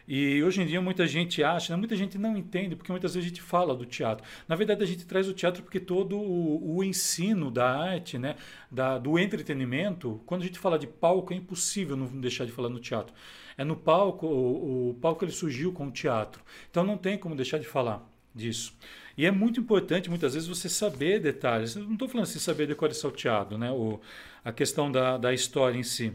E 0.09 0.43
hoje 0.43 0.63
em 0.63 0.67
dia 0.67 0.81
muita 0.81 1.07
gente 1.07 1.43
acha, 1.45 1.75
né, 1.75 1.79
muita 1.79 1.95
gente 1.95 2.17
não 2.17 2.35
entende, 2.35 2.75
porque 2.75 2.91
muitas 2.91 3.13
vezes 3.13 3.27
a 3.27 3.29
gente 3.29 3.43
fala 3.43 3.77
do 3.77 3.85
teatro. 3.85 4.25
Na 4.49 4.57
verdade, 4.57 4.83
a 4.83 4.87
gente 4.87 5.05
traz 5.05 5.29
o 5.29 5.35
teatro 5.35 5.63
porque 5.63 5.79
todo 5.79 6.17
o, 6.17 6.77
o 6.77 6.83
ensino 6.83 7.51
da 7.51 7.69
arte, 7.69 8.17
né, 8.17 8.37
da, 8.71 8.97
do 8.97 9.19
entretenimento, 9.19 10.23
quando 10.25 10.41
a 10.43 10.47
gente 10.47 10.59
fala 10.59 10.79
de 10.79 10.87
palco, 10.87 11.35
é 11.35 11.37
impossível 11.37 11.95
não 11.95 12.07
deixar 12.07 12.47
de 12.47 12.53
falar 12.53 12.71
no 12.71 12.81
teatro. 12.81 13.15
É 13.59 13.63
no 13.65 13.77
palco, 13.77 14.27
o, 14.27 14.91
o 14.91 14.95
palco 14.95 15.27
ele 15.27 15.33
surgiu 15.33 15.75
com 15.75 15.89
o 15.89 15.91
teatro. 15.91 16.43
Então 16.71 16.83
não 16.83 16.97
tem 16.97 17.19
como 17.19 17.37
deixar 17.37 17.59
de 17.59 17.67
falar 17.67 18.03
disso. 18.35 18.73
E 19.15 19.27
é 19.27 19.31
muito 19.31 19.61
importante, 19.61 20.09
muitas 20.09 20.33
vezes, 20.33 20.49
você 20.49 20.71
saber 20.71 21.21
detalhes. 21.21 21.77
Eu 21.77 21.85
não 21.85 21.95
estou 21.95 22.09
falando 22.09 22.25
assim, 22.25 22.39
saber 22.39 22.67
decorar 22.67 22.95
salteado, 22.95 23.59
né? 23.59 23.71
O, 23.71 24.01
a 24.43 24.53
questão 24.53 24.91
da, 24.91 25.19
da 25.19 25.35
história 25.35 25.77
em 25.77 25.83
si 25.83 26.15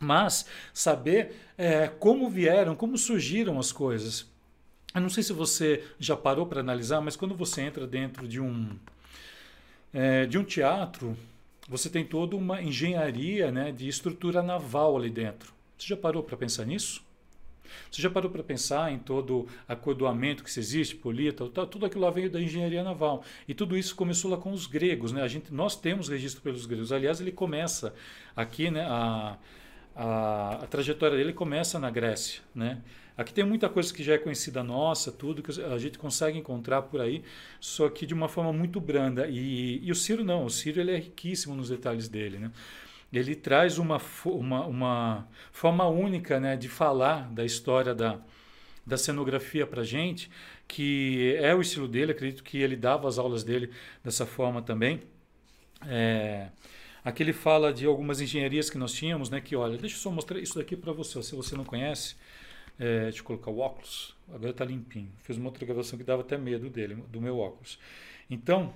mas 0.00 0.46
saber 0.72 1.36
é, 1.56 1.86
como 1.86 2.28
vieram, 2.28 2.74
como 2.74 2.96
surgiram 2.96 3.58
as 3.58 3.70
coisas. 3.70 4.28
Eu 4.94 5.00
não 5.00 5.10
sei 5.10 5.22
se 5.22 5.32
você 5.32 5.84
já 5.98 6.16
parou 6.16 6.46
para 6.46 6.60
analisar, 6.60 7.00
mas 7.00 7.14
quando 7.14 7.34
você 7.34 7.60
entra 7.60 7.86
dentro 7.86 8.26
de 8.26 8.40
um, 8.40 8.76
é, 9.92 10.26
de 10.26 10.36
um 10.36 10.42
teatro, 10.42 11.16
você 11.68 11.88
tem 11.88 12.04
toda 12.04 12.34
uma 12.34 12.60
engenharia 12.60 13.52
né, 13.52 13.70
de 13.70 13.86
estrutura 13.86 14.42
naval 14.42 14.96
ali 14.96 15.10
dentro. 15.10 15.52
Você 15.78 15.86
já 15.86 15.96
parou 15.96 16.22
para 16.22 16.36
pensar 16.36 16.64
nisso? 16.64 17.02
Você 17.88 18.02
já 18.02 18.10
parou 18.10 18.30
para 18.30 18.42
pensar 18.42 18.92
em 18.92 18.98
todo 18.98 19.46
acordoamento 19.68 20.42
que 20.42 20.58
existe, 20.58 20.96
polita, 20.96 21.46
tudo 21.48 21.86
aquilo 21.86 22.02
lá 22.02 22.10
veio 22.10 22.28
da 22.28 22.40
engenharia 22.40 22.82
naval. 22.82 23.22
E 23.46 23.54
tudo 23.54 23.76
isso 23.76 23.94
começou 23.94 24.30
lá 24.30 24.36
com 24.36 24.52
os 24.52 24.66
gregos. 24.66 25.12
Né? 25.12 25.22
A 25.22 25.28
gente, 25.28 25.52
nós 25.52 25.76
temos 25.76 26.08
registro 26.08 26.42
pelos 26.42 26.66
gregos. 26.66 26.92
Aliás, 26.92 27.20
ele 27.20 27.30
começa 27.30 27.94
aqui 28.34 28.70
né, 28.70 28.84
a, 28.88 29.38
a, 29.94 30.60
a, 30.62 30.66
trajetória 30.66 31.16
dele 31.16 31.32
começa 31.32 31.78
na 31.78 31.90
Grécia, 31.90 32.40
né? 32.54 32.82
Aqui 33.16 33.34
tem 33.34 33.44
muita 33.44 33.68
coisa 33.68 33.92
que 33.92 34.02
já 34.02 34.14
é 34.14 34.18
conhecida 34.18 34.62
nossa, 34.62 35.12
tudo 35.12 35.42
que 35.42 35.60
a 35.62 35.76
gente 35.76 35.98
consegue 35.98 36.38
encontrar 36.38 36.82
por 36.82 37.00
aí, 37.02 37.22
só 37.60 37.88
que 37.90 38.06
de 38.06 38.14
uma 38.14 38.28
forma 38.28 38.52
muito 38.52 38.80
branda. 38.80 39.26
E, 39.28 39.78
e 39.84 39.92
o 39.92 39.94
Ciro 39.94 40.24
não, 40.24 40.46
o 40.46 40.50
Ciro 40.50 40.80
ele 40.80 40.92
é 40.92 40.96
riquíssimo 40.96 41.54
nos 41.54 41.68
detalhes 41.68 42.08
dele, 42.08 42.38
né? 42.38 42.50
Ele 43.12 43.34
traz 43.34 43.76
uma, 43.76 44.00
uma, 44.24 44.66
uma 44.66 45.28
forma 45.52 45.86
única 45.86 46.38
né, 46.38 46.56
de 46.56 46.68
falar 46.68 47.30
da 47.32 47.44
história 47.44 47.94
da, 47.94 48.20
da 48.86 48.96
cenografia 48.96 49.66
para 49.66 49.82
gente, 49.82 50.30
que 50.66 51.36
é 51.40 51.54
o 51.54 51.60
estilo 51.60 51.88
dele, 51.88 52.12
acredito 52.12 52.44
que 52.44 52.58
ele 52.58 52.76
dava 52.76 53.08
as 53.08 53.18
aulas 53.18 53.42
dele 53.42 53.70
dessa 54.02 54.24
forma 54.24 54.62
também. 54.62 55.02
É, 55.86 56.48
Aqui 57.04 57.22
ele 57.22 57.32
fala 57.32 57.72
de 57.72 57.86
algumas 57.86 58.20
engenharias 58.20 58.68
que 58.68 58.76
nós 58.76 58.92
tínhamos, 58.92 59.30
né? 59.30 59.40
Que 59.40 59.56
olha, 59.56 59.78
deixa 59.78 59.96
eu 59.96 60.00
só 60.00 60.10
mostrar 60.10 60.38
isso 60.38 60.58
daqui 60.58 60.76
para 60.76 60.92
você, 60.92 61.22
se 61.22 61.34
você 61.34 61.56
não 61.56 61.64
conhece. 61.64 62.16
É, 62.78 63.04
deixa 63.04 63.18
eu 63.18 63.24
colocar 63.24 63.50
o 63.50 63.58
óculos, 63.58 64.16
agora 64.28 64.50
está 64.50 64.64
limpinho. 64.64 65.12
Fiz 65.18 65.36
uma 65.36 65.46
outra 65.46 65.66
gravação 65.66 65.98
que 65.98 66.04
dava 66.04 66.22
até 66.22 66.38
medo 66.38 66.70
dele, 66.70 66.96
do 67.08 67.20
meu 67.20 67.38
óculos. 67.38 67.78
Então, 68.30 68.72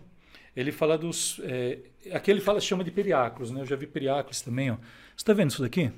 ele 0.55 0.73
fala 0.73 0.97
dos. 0.99 1.41
É, 1.43 1.79
aqui 2.12 2.31
ele 2.31 2.41
fala, 2.41 2.61
chama 2.61 2.85
de 2.85 2.91
periáculos, 2.91 3.50
né? 3.50 3.61
Eu 3.61 3.67
já 3.67 3.76
vi 3.76 3.87
periáculos 3.87 4.41
também, 4.41 4.71
ó. 4.71 4.75
Você 4.76 4.82
está 5.17 5.32
vendo 5.32 5.50
isso 5.50 5.62
daqui? 5.62 5.91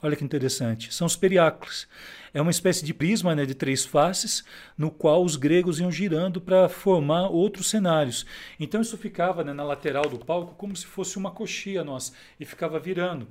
Olha 0.00 0.14
que 0.14 0.24
interessante. 0.24 0.94
São 0.94 1.06
os 1.06 1.16
periáculos. 1.16 1.88
É 2.32 2.40
uma 2.40 2.52
espécie 2.52 2.84
de 2.84 2.94
prisma 2.94 3.34
né, 3.34 3.44
de 3.44 3.54
três 3.54 3.84
faces, 3.84 4.44
no 4.76 4.90
qual 4.90 5.24
os 5.24 5.34
gregos 5.34 5.80
iam 5.80 5.90
girando 5.90 6.40
para 6.40 6.68
formar 6.68 7.28
outros 7.28 7.68
cenários. 7.68 8.24
Então 8.60 8.80
isso 8.80 8.96
ficava 8.96 9.42
né, 9.42 9.52
na 9.52 9.64
lateral 9.64 10.08
do 10.08 10.18
palco 10.18 10.54
como 10.54 10.76
se 10.76 10.86
fosse 10.86 11.16
uma 11.16 11.32
coxia 11.32 11.82
nossa, 11.82 12.12
e 12.38 12.44
ficava 12.44 12.78
virando. 12.78 13.26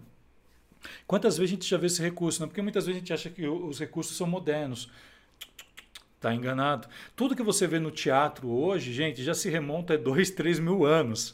Quantas 1.05 1.37
vezes 1.37 1.51
a 1.51 1.55
gente 1.55 1.69
já 1.69 1.77
vê 1.77 1.87
esse 1.87 2.01
recurso? 2.01 2.41
Né? 2.41 2.47
Porque 2.47 2.61
muitas 2.61 2.85
vezes 2.85 2.97
a 2.97 2.99
gente 2.99 3.13
acha 3.13 3.29
que 3.29 3.47
os 3.47 3.79
recursos 3.79 4.17
são 4.17 4.27
modernos. 4.27 4.89
Está 6.15 6.33
enganado. 6.33 6.87
Tudo 7.15 7.35
que 7.35 7.43
você 7.43 7.67
vê 7.67 7.79
no 7.79 7.91
teatro 7.91 8.49
hoje, 8.49 8.91
gente, 8.91 9.23
já 9.23 9.33
se 9.33 9.49
remonta 9.49 9.93
a 9.93 9.97
dois, 9.97 10.31
três 10.31 10.59
mil 10.59 10.83
anos. 10.83 11.31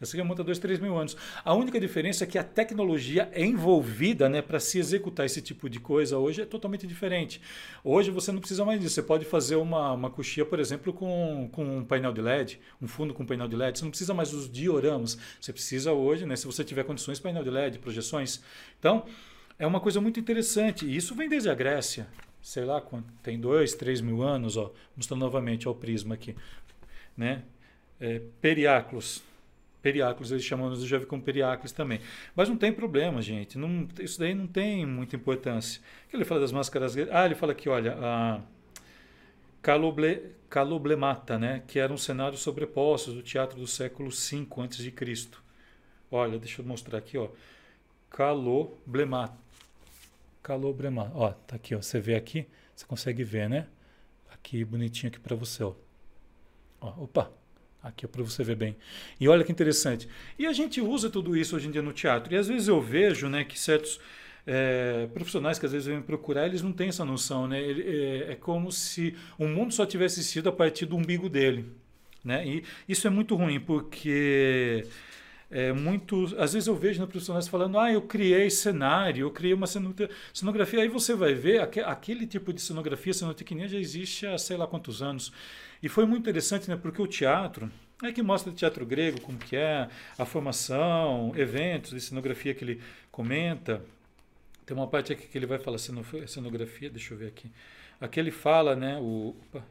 Essa 0.00 0.16
remonta 0.16 0.40
a 0.40 0.44
2, 0.44 0.58
3 0.58 0.78
mil 0.78 0.96
anos. 0.96 1.14
A 1.44 1.52
única 1.52 1.78
diferença 1.78 2.24
é 2.24 2.26
que 2.26 2.38
a 2.38 2.44
tecnologia 2.44 3.30
envolvida 3.36 4.30
né, 4.30 4.40
para 4.40 4.58
se 4.58 4.78
executar 4.78 5.26
esse 5.26 5.42
tipo 5.42 5.68
de 5.68 5.78
coisa 5.78 6.16
hoje 6.16 6.40
é 6.40 6.46
totalmente 6.46 6.86
diferente. 6.86 7.38
Hoje 7.84 8.10
você 8.10 8.32
não 8.32 8.38
precisa 8.40 8.64
mais 8.64 8.80
disso. 8.80 8.94
Você 8.94 9.02
pode 9.02 9.26
fazer 9.26 9.56
uma, 9.56 9.92
uma 9.92 10.08
coxia, 10.08 10.46
por 10.46 10.58
exemplo, 10.58 10.90
com, 10.94 11.50
com 11.52 11.78
um 11.78 11.84
painel 11.84 12.14
de 12.14 12.22
LED, 12.22 12.58
um 12.80 12.88
fundo 12.88 13.12
com 13.12 13.26
painel 13.26 13.46
de 13.46 13.54
LED. 13.54 13.78
Você 13.78 13.84
não 13.84 13.90
precisa 13.90 14.14
mais 14.14 14.30
dos 14.30 14.50
dioramas. 14.50 15.18
Você 15.38 15.52
precisa 15.52 15.92
hoje, 15.92 16.24
né, 16.24 16.34
se 16.34 16.46
você 16.46 16.64
tiver 16.64 16.84
condições, 16.84 17.20
painel 17.20 17.44
de 17.44 17.50
LED, 17.50 17.78
projeções. 17.78 18.40
Então, 18.78 19.04
é 19.58 19.66
uma 19.66 19.80
coisa 19.80 20.00
muito 20.00 20.18
interessante. 20.18 20.86
E 20.86 20.96
isso 20.96 21.14
vem 21.14 21.28
desde 21.28 21.50
a 21.50 21.54
Grécia. 21.54 22.08
Sei 22.40 22.64
lá, 22.64 22.82
tem 23.22 23.38
dois, 23.38 23.74
três 23.74 24.00
mil 24.00 24.22
anos. 24.22 24.56
Ó, 24.56 24.72
mostrando 24.96 25.20
novamente 25.20 25.68
ó, 25.68 25.72
o 25.72 25.74
prisma 25.74 26.14
aqui. 26.14 26.34
Né? 27.14 27.42
É, 28.00 28.22
periáculos 28.40 29.28
periáculos, 29.82 30.30
eles 30.30 30.44
chamam 30.44 30.72
de 30.72 30.86
Jove 30.86 31.06
como 31.06 31.22
periáculos 31.22 31.72
também. 31.72 32.00
Mas 32.34 32.48
não 32.48 32.56
tem 32.56 32.72
problema, 32.72 33.20
gente. 33.22 33.58
Não, 33.58 33.88
isso 33.98 34.18
daí 34.18 34.34
não 34.34 34.46
tem 34.46 34.86
muita 34.86 35.16
importância. 35.16 35.80
Que 36.08 36.16
ele 36.16 36.24
fala 36.24 36.40
das 36.40 36.52
máscaras 36.52 36.96
Ah, 37.10 37.26
ele 37.26 37.34
fala 37.34 37.52
aqui, 37.52 37.68
olha, 37.68 37.96
a 38.00 38.40
Caloble, 39.62 40.32
Caloblemata, 40.48 41.38
né, 41.38 41.62
que 41.66 41.78
eram 41.78 41.96
cenários 41.96 42.40
sobrepostos 42.40 43.14
do 43.14 43.22
teatro 43.22 43.58
do 43.58 43.66
século 43.66 44.10
V 44.10 44.46
a.C. 44.56 45.28
Olha, 46.10 46.38
deixa 46.38 46.60
eu 46.60 46.66
mostrar 46.66 46.98
aqui, 46.98 47.16
ó. 47.16 47.28
Caloblemata. 48.10 49.36
Caloblemata. 50.42 51.12
Ó, 51.14 51.30
tá 51.30 51.56
aqui, 51.56 51.74
ó. 51.74 51.82
Você 51.82 52.00
vê 52.00 52.16
aqui, 52.16 52.46
você 52.74 52.84
consegue 52.84 53.22
ver, 53.22 53.48
né? 53.48 53.66
Aqui 54.32 54.64
bonitinho 54.64 55.08
aqui 55.10 55.20
para 55.20 55.36
você, 55.36 55.62
ó. 55.62 55.74
ó. 56.80 57.04
Opa, 57.04 57.30
Aqui 57.82 58.04
é 58.04 58.08
para 58.08 58.22
você 58.22 58.44
ver 58.44 58.56
bem. 58.56 58.76
E 59.18 59.26
olha 59.28 59.42
que 59.42 59.50
interessante. 59.50 60.08
E 60.38 60.46
a 60.46 60.52
gente 60.52 60.80
usa 60.80 61.08
tudo 61.08 61.36
isso 61.36 61.56
hoje 61.56 61.68
em 61.68 61.70
dia 61.70 61.80
no 61.80 61.92
teatro. 61.92 62.32
E 62.34 62.36
às 62.36 62.48
vezes 62.48 62.68
eu 62.68 62.80
vejo 62.80 63.28
né, 63.28 63.42
que 63.42 63.58
certos 63.58 63.98
é, 64.46 65.08
profissionais 65.14 65.58
que 65.58 65.66
às 65.66 65.72
vezes 65.72 65.86
vêm 65.86 66.02
procurar, 66.02 66.46
eles 66.46 66.60
não 66.60 66.72
têm 66.72 66.88
essa 66.88 67.04
noção. 67.04 67.48
Né? 67.48 67.60
É, 67.60 68.32
é 68.32 68.36
como 68.36 68.70
se 68.70 69.16
o 69.38 69.46
mundo 69.46 69.72
só 69.72 69.86
tivesse 69.86 70.22
sido 70.22 70.48
a 70.48 70.52
partir 70.52 70.84
do 70.84 70.96
umbigo 70.96 71.28
dele. 71.28 71.64
Né? 72.22 72.46
E 72.46 72.64
isso 72.86 73.06
é 73.06 73.10
muito 73.10 73.34
ruim, 73.34 73.58
porque 73.58 74.86
é, 75.50 75.72
muito. 75.72 76.24
Às 76.38 76.52
vezes 76.52 76.68
eu 76.68 76.76
vejo 76.76 77.00
no 77.00 77.08
profissionais 77.08 77.48
falando, 77.48 77.78
ah, 77.78 77.92
eu 77.92 78.02
criei 78.02 78.48
cenário, 78.48 79.26
eu 79.26 79.30
criei 79.30 79.52
uma 79.52 79.66
cenografia. 79.66 80.80
Aí 80.82 80.88
você 80.88 81.14
vai 81.14 81.34
ver, 81.34 81.60
aquele 81.60 82.26
tipo 82.26 82.52
de 82.52 82.60
cenografia, 82.60 83.12
cenotecnia 83.12 83.66
já 83.66 83.78
existe 83.78 84.26
há 84.26 84.38
sei 84.38 84.56
lá 84.56 84.66
quantos 84.66 85.02
anos. 85.02 85.32
E 85.82 85.88
foi 85.88 86.06
muito 86.06 86.20
interessante, 86.22 86.68
né? 86.70 86.76
Porque 86.76 87.02
o 87.02 87.06
teatro 87.06 87.70
é 88.02 88.12
que 88.12 88.22
mostra 88.22 88.52
o 88.52 88.54
teatro 88.54 88.86
grego, 88.86 89.20
como 89.20 89.38
que 89.38 89.56
é, 89.56 89.88
a 90.16 90.24
formação, 90.24 91.32
eventos 91.36 91.90
de 91.90 92.00
cenografia 92.00 92.54
que 92.54 92.64
ele 92.64 92.80
comenta. 93.10 93.82
Tem 94.64 94.76
uma 94.76 94.86
parte 94.86 95.12
aqui 95.12 95.26
que 95.26 95.36
ele 95.36 95.46
vai 95.46 95.58
falar 95.58 95.78
cenografia, 95.78 96.88
deixa 96.88 97.12
eu 97.12 97.18
ver 97.18 97.26
aqui. 97.28 97.50
Aqui 98.00 98.20
ele 98.20 98.30
fala, 98.30 98.76
né? 98.76 98.98
O, 98.98 99.34
opa, 99.48 99.64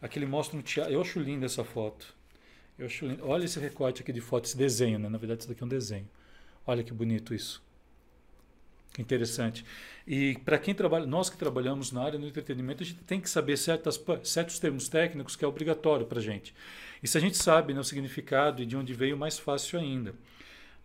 aqui 0.00 0.18
ele 0.18 0.26
mostra 0.26 0.58
um 0.58 0.62
teatro. 0.62 0.92
Eu 0.92 1.00
acho 1.02 1.20
linda 1.20 1.44
essa 1.44 1.62
foto. 1.62 2.19
Eu 2.80 2.86
acho 2.86 3.06
lindo. 3.06 3.28
Olha 3.28 3.44
esse 3.44 3.60
recorte 3.60 4.00
aqui 4.00 4.10
de 4.10 4.22
foto, 4.22 4.46
esse 4.46 4.56
desenho, 4.56 4.98
né? 4.98 5.06
Na 5.06 5.18
verdade, 5.18 5.40
isso 5.40 5.48
daqui 5.50 5.62
é 5.62 5.66
um 5.66 5.68
desenho. 5.68 6.08
Olha 6.66 6.82
que 6.82 6.94
bonito 6.94 7.34
isso. 7.34 7.62
Que 8.94 9.02
interessante. 9.02 9.66
E 10.06 10.38
para 10.46 10.58
quem 10.58 10.74
trabalha, 10.74 11.04
nós 11.04 11.28
que 11.28 11.36
trabalhamos 11.36 11.92
na 11.92 12.02
área 12.02 12.18
do 12.18 12.26
entretenimento, 12.26 12.82
a 12.82 12.86
gente 12.86 13.04
tem 13.04 13.20
que 13.20 13.28
saber 13.28 13.58
certas, 13.58 14.02
certos 14.24 14.58
termos 14.58 14.88
técnicos 14.88 15.36
que 15.36 15.44
é 15.44 15.48
obrigatório 15.48 16.06
para 16.06 16.20
a 16.20 16.22
gente. 16.22 16.54
E 17.02 17.06
se 17.06 17.18
a 17.18 17.20
gente 17.20 17.36
sabe 17.36 17.74
né, 17.74 17.80
o 17.80 17.84
significado 17.84 18.62
e 18.62 18.66
de 18.66 18.74
onde 18.74 18.94
veio, 18.94 19.14
mais 19.14 19.38
fácil 19.38 19.78
ainda. 19.78 20.14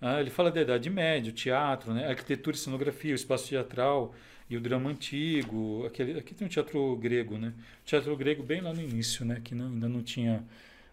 Ah, 0.01 0.19
ele 0.19 0.29
fala 0.29 0.51
da 0.51 0.61
Idade 0.61 0.89
Média, 0.89 1.31
o 1.31 1.33
teatro, 1.33 1.93
né, 1.93 2.09
arquitetura 2.09 2.57
e 2.57 2.59
cenografia, 2.59 3.13
o 3.13 3.15
espaço 3.15 3.47
teatral 3.47 4.13
e 4.49 4.57
o 4.57 4.61
drama 4.61 4.89
antigo. 4.89 5.85
Aquele, 5.85 6.19
aqui 6.19 6.35
tem 6.35 6.45
um 6.45 6.49
teatro 6.49 6.93
grego, 6.97 7.37
né? 7.37 7.53
Teatro 7.85 8.15
grego 8.17 8.43
bem 8.43 8.59
lá 8.59 8.73
no 8.73 8.81
início, 8.81 9.25
né? 9.25 9.39
Que 9.41 9.55
não, 9.55 9.67
ainda 9.67 9.87
não 9.87 10.03
tinha 10.03 10.43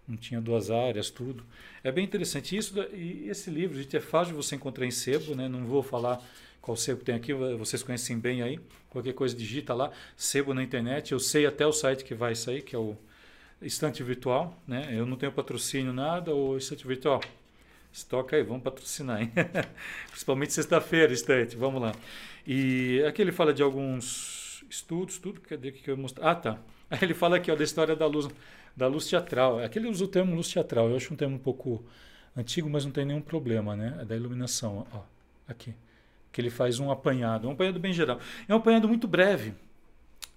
não 0.06 0.16
tinha 0.16 0.40
duas 0.40 0.71
áreas, 0.71 1.11
tudo. 1.11 1.44
É 1.82 1.92
bem 1.92 2.04
interessante 2.04 2.56
isso. 2.56 2.75
E 2.92 3.28
esse 3.28 3.50
livro, 3.50 3.80
gente, 3.80 3.97
é 3.97 4.00
fácil 4.00 4.35
de 4.35 4.42
você 4.42 4.56
encontrar 4.56 4.87
em 4.87 4.90
sebo, 4.90 5.35
né? 5.35 5.49
Não 5.49 5.64
vou 5.64 5.82
falar 5.82 6.23
qual 6.61 6.76
sebo 6.76 7.02
tem 7.02 7.14
aqui, 7.14 7.32
vocês 7.32 7.82
conhecem 7.82 8.18
bem 8.18 8.42
aí. 8.42 8.59
Qualquer 8.90 9.14
coisa 9.14 9.35
digita 9.35 9.75
lá, 9.75 9.90
sebo 10.16 10.54
na 10.54 10.62
internet. 10.62 11.12
Eu 11.12 11.21
sei 11.21 11.47
até 11.47 11.66
o 11.66 11.73
site 11.73 12.04
que 12.04 12.14
vai 12.14 12.35
sair, 12.35 12.62
que 12.62 12.75
é 12.76 12.78
o 12.78 12.97
Estante 13.61 14.02
Virtual, 14.02 14.56
né? 14.66 14.88
Eu 14.92 15.06
não 15.06 15.16
tenho 15.16 15.32
patrocínio 15.32 15.92
nada, 15.92 16.35
o 16.35 16.56
Estante 16.56 16.87
Virtual. 16.87 17.21
Estoca 17.92 18.37
aí, 18.37 18.42
vamos 18.42 18.62
patrocinar, 18.62 19.21
hein? 19.21 19.32
Principalmente 20.09 20.52
sexta-feira, 20.52 21.12
Estante, 21.12 21.56
vamos 21.56 21.80
lá. 21.80 21.94
E 22.47 23.02
aqui 23.06 23.23
ele 23.23 23.32
fala 23.32 23.52
de 23.52 23.62
alguns 23.62 24.64
estudos, 24.68 25.18
tudo, 25.18 25.40
cadê 25.40 25.71
que 25.71 25.90
eu 25.90 25.97
mostrar? 25.97 26.30
Ah, 26.30 26.35
tá. 26.35 26.59
Aí 26.90 26.99
ele 27.02 27.14
fala 27.14 27.37
aqui 27.37 27.50
ó, 27.50 27.54
da 27.54 27.64
história 27.64 27.94
da 27.94 28.06
luz 28.06 28.28
da 28.76 28.86
luz 28.86 29.06
teatral. 29.06 29.58
Aqui 29.58 29.78
ele 29.78 29.88
usa 29.88 30.04
o 30.04 30.08
termo 30.08 30.34
luz 30.34 30.48
teatral. 30.48 30.88
Eu 30.88 30.96
acho 30.96 31.12
um 31.12 31.16
termo 31.16 31.36
um 31.36 31.38
pouco 31.38 31.84
antigo, 32.36 32.68
mas 32.68 32.84
não 32.84 32.92
tem 32.92 33.04
nenhum 33.04 33.20
problema, 33.20 33.76
né? 33.76 33.98
É 34.00 34.04
da 34.04 34.16
iluminação, 34.16 34.86
ó, 34.92 35.00
aqui. 35.46 35.74
Que 36.30 36.40
ele 36.40 36.50
faz 36.50 36.80
um 36.80 36.90
apanhado, 36.90 37.48
um 37.48 37.52
apanhado 37.52 37.78
bem 37.78 37.92
geral. 37.92 38.18
É 38.48 38.54
um 38.54 38.58
apanhado 38.58 38.88
muito 38.88 39.06
breve. 39.06 39.54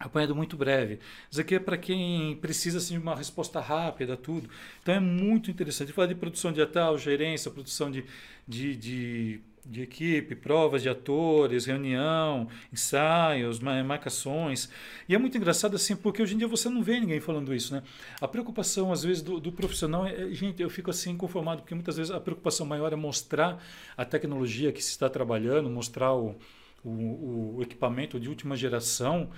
Apanhado 0.06 0.36
muito 0.36 0.56
breve. 0.56 1.00
Isso 1.32 1.42
aqui 1.42 1.56
é 1.56 1.60
para 1.60 1.78
quem 1.78 2.36
precisa 2.36 2.78
assim, 2.78 2.94
de 2.94 3.00
uma 3.02 3.16
resposta 3.16 3.60
rápida, 3.60 4.16
tudo. 4.16 4.48
Então 4.82 4.94
é 4.94 5.00
muito 5.00 5.50
interessante. 5.50 5.92
Falar 5.92 6.08
de 6.08 6.16
produção 6.16 6.54
teatral, 6.54 6.96
gerência, 6.96 7.50
produção 7.50 7.90
de, 7.90 8.06
de, 8.48 8.76
de 8.76 9.42
de 9.68 9.82
equipe, 9.82 10.36
provas 10.36 10.84
de 10.84 10.90
atores, 10.90 11.66
reunião, 11.66 12.48
ensaios, 12.72 13.60
marcações. 13.60 14.70
E 15.10 15.16
é 15.16 15.18
muito 15.18 15.36
engraçado 15.36 15.76
assim, 15.76 15.96
porque 15.96 16.22
hoje 16.22 16.36
em 16.36 16.38
dia 16.38 16.48
você 16.48 16.70
não 16.70 16.84
vê 16.84 17.00
ninguém 17.00 17.20
falando 17.20 17.52
isso, 17.52 17.74
né? 17.74 17.82
A 18.22 18.28
preocupação, 18.28 18.92
às 18.92 19.04
vezes, 19.04 19.24
do, 19.24 19.40
do 19.40 19.52
profissional, 19.52 20.06
é, 20.06 20.30
gente, 20.30 20.62
eu 20.62 20.70
fico 20.70 20.92
assim 20.92 21.18
conformado, 21.18 21.64
porque 21.64 21.74
muitas 21.74 21.98
vezes 21.98 22.12
a 22.12 22.20
preocupação 22.20 22.64
maior 22.64 22.94
é 22.94 22.96
mostrar 22.96 23.60
a 23.98 24.06
tecnologia 24.06 24.72
que 24.72 24.84
se 24.84 24.92
está 24.92 25.10
trabalhando, 25.10 25.68
mostrar 25.68 26.14
o, 26.14 26.36
o, 26.84 27.56
o 27.58 27.60
equipamento 27.64 28.20
de 28.20 28.30
última 28.30 28.56
geração 28.56 29.32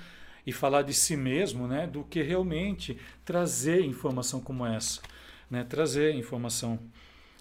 e 0.48 0.54
falar 0.54 0.82
de 0.82 0.94
si 0.94 1.18
mesmo, 1.18 1.68
né? 1.68 1.86
Do 1.86 2.06
que 2.06 2.22
realmente 2.22 2.98
trazer 3.26 3.82
informação 3.82 4.40
como 4.40 4.66
essa, 4.66 5.02
né? 5.52 5.66
Trazer 5.66 6.16
informação 6.16 6.80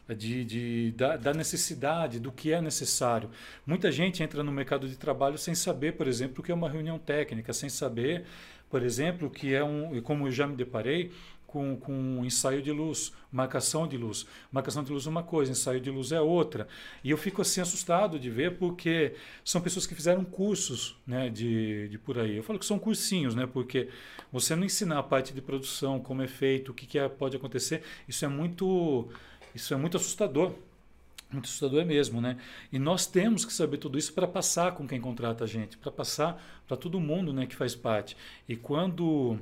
de, 0.08 0.44
de, 0.44 0.90
da, 0.96 1.16
da, 1.16 1.32
necessidade, 1.32 2.18
do 2.18 2.32
que 2.32 2.52
é 2.52 2.60
necessário. 2.60 3.30
Muita 3.64 3.92
gente 3.92 4.24
entra 4.24 4.42
no 4.42 4.50
mercado 4.50 4.88
de 4.88 4.96
trabalho 4.96 5.38
sem 5.38 5.54
saber, 5.54 5.92
por 5.92 6.08
exemplo, 6.08 6.40
o 6.40 6.42
que 6.42 6.50
é 6.50 6.54
uma 6.54 6.68
reunião 6.68 6.98
técnica, 6.98 7.52
sem 7.52 7.68
saber, 7.68 8.24
por 8.68 8.82
exemplo, 8.82 9.28
o 9.28 9.30
que 9.30 9.54
é 9.54 9.62
um, 9.62 10.00
como 10.02 10.26
eu 10.26 10.32
já 10.32 10.46
me 10.48 10.56
deparei, 10.56 11.12
com, 11.46 11.76
com 11.76 12.24
ensaio 12.24 12.60
de 12.60 12.72
luz, 12.72 13.12
marcação 13.30 13.86
de 13.86 13.96
luz. 13.96 14.26
Marcação 14.50 14.82
de 14.82 14.92
luz 14.92 15.06
é 15.06 15.10
uma 15.10 15.22
coisa, 15.22 15.52
ensaio 15.52 15.80
de 15.80 15.90
luz 15.90 16.12
é 16.12 16.20
outra. 16.20 16.66
E 17.02 17.10
eu 17.10 17.16
fico 17.16 17.42
assim 17.42 17.60
assustado 17.60 18.18
de 18.18 18.30
ver 18.30 18.58
porque 18.58 19.14
são 19.44 19.60
pessoas 19.60 19.86
que 19.86 19.94
fizeram 19.94 20.24
cursos 20.24 20.96
né, 21.06 21.30
de, 21.30 21.88
de 21.88 21.98
por 21.98 22.18
aí. 22.18 22.36
Eu 22.36 22.42
falo 22.42 22.58
que 22.58 22.66
são 22.66 22.78
cursinhos, 22.78 23.34
né, 23.34 23.46
porque 23.46 23.88
você 24.32 24.56
não 24.56 24.64
ensinar 24.64 24.98
a 24.98 25.02
parte 25.02 25.32
de 25.32 25.40
produção, 25.40 26.00
como 26.00 26.22
é 26.22 26.28
feito, 26.28 26.72
o 26.72 26.74
que, 26.74 26.86
que 26.86 26.98
é, 26.98 27.08
pode 27.08 27.36
acontecer, 27.36 27.82
isso 28.08 28.24
é 28.24 28.28
muito 28.28 29.08
isso 29.54 29.72
é 29.72 29.76
muito 29.76 29.96
assustador. 29.96 30.52
Muito 31.32 31.46
assustador 31.46 31.84
mesmo, 31.84 32.20
né? 32.20 32.36
E 32.70 32.78
nós 32.78 33.06
temos 33.06 33.44
que 33.44 33.52
saber 33.52 33.78
tudo 33.78 33.98
isso 33.98 34.12
para 34.12 34.28
passar 34.28 34.72
com 34.72 34.86
quem 34.86 35.00
contrata 35.00 35.42
a 35.42 35.46
gente, 35.46 35.76
para 35.76 35.90
passar 35.90 36.40
para 36.68 36.76
todo 36.76 37.00
mundo 37.00 37.32
né, 37.32 37.46
que 37.46 37.56
faz 37.56 37.74
parte. 37.74 38.16
E 38.48 38.54
quando, 38.54 39.38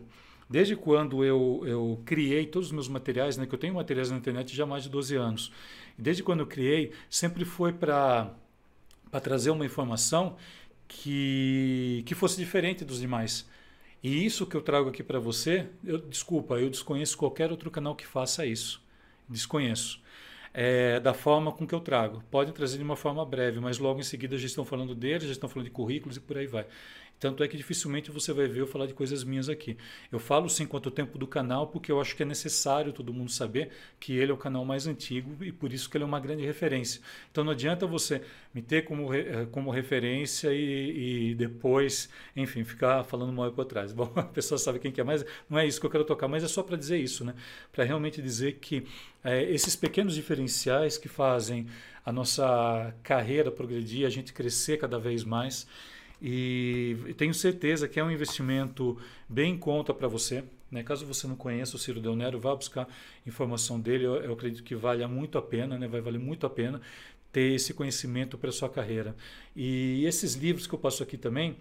desde 0.49 0.77
quando 0.77 1.25
eu, 1.25 1.63
eu 1.67 2.01
criei 2.05 2.47
todos 2.47 2.69
os 2.69 2.73
meus 2.73 2.89
materiais, 2.89 3.37
né, 3.37 3.47
que 3.47 3.55
eu 3.55 3.59
tenho 3.59 3.75
materiais 3.75 4.11
na 4.11 4.17
internet 4.17 4.55
já 4.55 4.65
há 4.65 4.67
mais 4.67 4.85
de 4.85 4.91
12 4.91 5.17
anos, 5.17 5.53
desde 5.99 6.23
quando 6.23 6.41
eu 6.41 6.47
criei, 6.47 6.93
sempre 7.09 7.45
foi 7.45 7.73
para 7.73 8.31
trazer 9.23 9.51
uma 9.51 9.65
informação 9.65 10.37
que, 10.89 12.03
que 12.07 12.15
fosse 12.15 12.37
diferente 12.37 12.85
dos 12.85 13.01
demais. 13.01 13.49
E 14.03 14.25
isso 14.25 14.47
que 14.47 14.57
eu 14.57 14.61
trago 14.61 14.89
aqui 14.91 15.03
para 15.03 15.19
você, 15.19 15.67
eu, 15.83 15.99
desculpa, 15.99 16.57
eu 16.57 16.69
desconheço 16.69 17.17
qualquer 17.17 17.51
outro 17.51 17.71
canal 17.71 17.95
que 17.95 18.07
faça 18.07 18.45
isso. 18.45 18.83
Desconheço 19.29 20.05
é, 20.55 21.01
da 21.01 21.13
forma 21.13 21.51
com 21.51 21.67
que 21.67 21.75
eu 21.75 21.81
trago. 21.81 22.23
Podem 22.31 22.55
trazer 22.55 22.79
de 22.79 22.85
uma 22.85 22.97
forma 22.97 23.27
breve, 23.27 23.59
mas 23.59 23.79
logo 23.79 23.99
em 23.99 24.05
seguida 24.05 24.39
já 24.39 24.47
estão 24.47 24.65
falando 24.65 24.95
deles, 24.95 25.25
já 25.25 25.33
estão 25.33 25.49
falando 25.49 25.67
de 25.67 25.73
currículos 25.73 26.17
e 26.17 26.21
por 26.21 26.39
aí 26.39 26.47
vai. 26.47 26.65
Tanto 27.25 27.43
é 27.43 27.49
que 27.49 27.57
dificilmente 27.57 28.11
você 28.11 28.35
vai 28.35 28.47
ver 28.47 28.61
eu 28.61 28.67
falar 28.67 28.85
de 28.85 28.93
coisas 28.93 29.25
minhas 29.25 29.49
aqui. 29.49 29.79
Eu 30.13 30.19
falo 30.19 30.47
sim 30.47 30.67
quanto 30.67 30.91
tempo 30.91 31.17
do 31.17 31.27
canal, 31.27 31.69
porque 31.69 31.91
eu 31.91 31.99
acho 31.99 32.15
que 32.15 32.23
é 32.23 32.27
necessário 32.27 32.93
todo 32.93 33.15
mundo 33.15 33.31
saber 33.31 33.71
que 33.99 34.15
ele 34.15 34.31
é 34.31 34.35
o 34.35 34.37
canal 34.37 34.63
mais 34.63 34.87
antigo 34.87 35.43
e 35.43 35.51
por 35.51 35.73
isso 35.73 35.89
que 35.89 35.97
ele 35.97 36.05
é 36.05 36.07
uma 36.07 36.21
grande 36.21 36.45
referência. 36.45 37.01
Então 37.31 37.43
não 37.43 37.53
adianta 37.53 37.87
você 37.87 38.21
me 38.53 38.61
ter 38.61 38.83
como, 38.85 39.15
eh, 39.15 39.47
como 39.51 39.71
referência 39.71 40.53
e, 40.53 41.31
e 41.31 41.35
depois, 41.35 42.11
enfim, 42.37 42.63
ficar 42.63 43.03
falando 43.05 43.33
mal 43.33 43.51
por 43.51 43.65
trás. 43.65 43.91
Bom, 43.97 44.13
a 44.17 44.25
pessoa 44.25 44.59
sabe 44.59 44.79
quem 44.79 44.93
que 44.93 45.01
é, 45.01 45.05
mas 45.05 45.25
não 45.49 45.59
é 45.59 45.67
isso 45.67 45.81
que 45.81 45.87
eu 45.87 45.91
quero 45.91 46.05
tocar, 46.05 46.29
mas 46.29 46.45
é 46.45 46.47
só 46.47 46.63
para 46.63 46.77
dizer 46.77 46.99
isso, 46.99 47.25
né? 47.25 47.35
Para 47.73 47.85
realmente 47.85 48.21
dizer 48.21 48.59
que 48.61 48.87
é, 49.25 49.43
esses 49.45 49.75
pequenos 49.75 50.15
diferenciais 50.15 50.99
que 50.99 51.09
fazem 51.09 51.69
a 52.05 52.13
nossa 52.13 52.95
carreira 53.03 53.51
progredir, 53.51 54.07
a 54.07 54.11
gente 54.11 54.31
crescer 54.31 54.77
cada 54.77 54.99
vez 54.99 55.25
mais. 55.25 55.67
E 56.21 57.15
tenho 57.17 57.35
certeza 57.35 57.89
que 57.89 58.01
é 58.01 58.05
um 58.05 58.11
investimento 58.11 58.99
bem 59.29 59.53
em 59.53 59.59
conta 59.59 59.93
para 59.93 60.09
você. 60.09 60.45
Né? 60.71 60.83
Caso 60.83 61.07
você 61.07 61.27
não 61.27 61.37
conheça 61.37 61.77
o 61.77 61.79
Ciro 61.79 62.01
Del 62.01 62.17
Nero, 62.17 62.41
vá 62.41 62.55
buscar 62.55 62.89
informação 63.27 63.79
dele. 63.79 64.05
Eu, 64.05 64.17
eu 64.17 64.33
acredito 64.33 64.63
que 64.63 64.75
vale 64.75 65.07
muito 65.07 65.39
a 65.39 65.43
pena, 65.43 65.79
né? 65.79 65.87
vai 65.87 66.01
valer 66.01 66.19
muito 66.19 66.47
a 66.47 66.51
pena 66.51 66.81
ter 67.33 67.55
esse 67.55 67.75
conhecimento 67.75 68.39
para 68.39 68.53
sua 68.53 68.69
carreira. 68.69 69.15
E 69.57 70.05
esses 70.07 70.35
livros 70.35 70.67
que 70.67 70.75
eu 70.75 70.79
passo 70.79 71.03
aqui 71.03 71.17
também, 71.17 71.57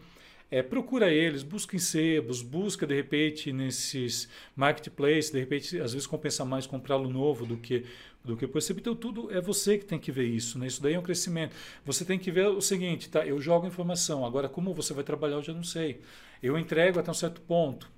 é, 0.51 0.61
procura 0.61 1.11
eles, 1.11 1.41
busca 1.41 1.75
em 1.75 1.79
sebos, 1.79 2.43
busca 2.43 2.85
de 2.85 2.93
repente 2.93 3.51
nesses 3.51 4.29
marketplaces, 4.55 5.31
de 5.31 5.39
repente 5.39 5.79
às 5.79 5.93
vezes 5.93 6.05
compensa 6.05 6.45
mais 6.45 6.67
comprá-lo 6.67 7.09
novo 7.09 7.43
do 7.43 7.57
que 7.57 7.85
do 8.23 8.37
que 8.37 8.47
possível. 8.47 8.79
Então 8.79 8.95
tudo 8.95 9.31
é 9.31 9.41
você 9.41 9.77
que 9.77 9.85
tem 9.85 9.99
que 9.99 10.11
ver 10.11 10.25
isso, 10.25 10.57
né? 10.57 10.67
Isso 10.67 10.81
daí 10.81 10.93
é 10.93 10.99
um 10.99 11.03
crescimento. 11.03 11.55
Você 11.85 12.05
tem 12.05 12.17
que 12.17 12.31
ver 12.31 12.47
o 12.47 12.61
seguinte, 12.61 13.09
tá? 13.09 13.25
Eu 13.25 13.39
jogo 13.41 13.67
informação, 13.67 14.25
agora 14.25 14.47
como 14.47 14.73
você 14.73 14.93
vai 14.93 15.03
trabalhar 15.03 15.35
eu 15.35 15.43
já 15.43 15.53
não 15.53 15.63
sei. 15.63 16.01
Eu 16.41 16.57
entrego 16.57 16.99
até 16.99 17.11
um 17.11 17.13
certo 17.13 17.41
ponto, 17.41 17.91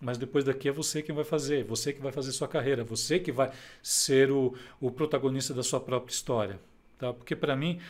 mas 0.00 0.18
depois 0.18 0.44
daqui 0.44 0.68
é 0.68 0.72
você 0.72 1.02
quem 1.02 1.14
vai 1.14 1.24
fazer, 1.24 1.64
você 1.64 1.92
que 1.92 2.00
vai 2.00 2.12
fazer 2.12 2.32
sua 2.32 2.48
carreira, 2.48 2.84
você 2.84 3.18
que 3.18 3.32
vai 3.32 3.50
ser 3.82 4.30
o, 4.30 4.54
o 4.80 4.90
protagonista 4.90 5.54
da 5.54 5.62
sua 5.62 5.80
própria 5.80 6.12
história, 6.12 6.60
tá? 6.98 7.12
Porque 7.12 7.34
para 7.34 7.56
mim 7.56 7.80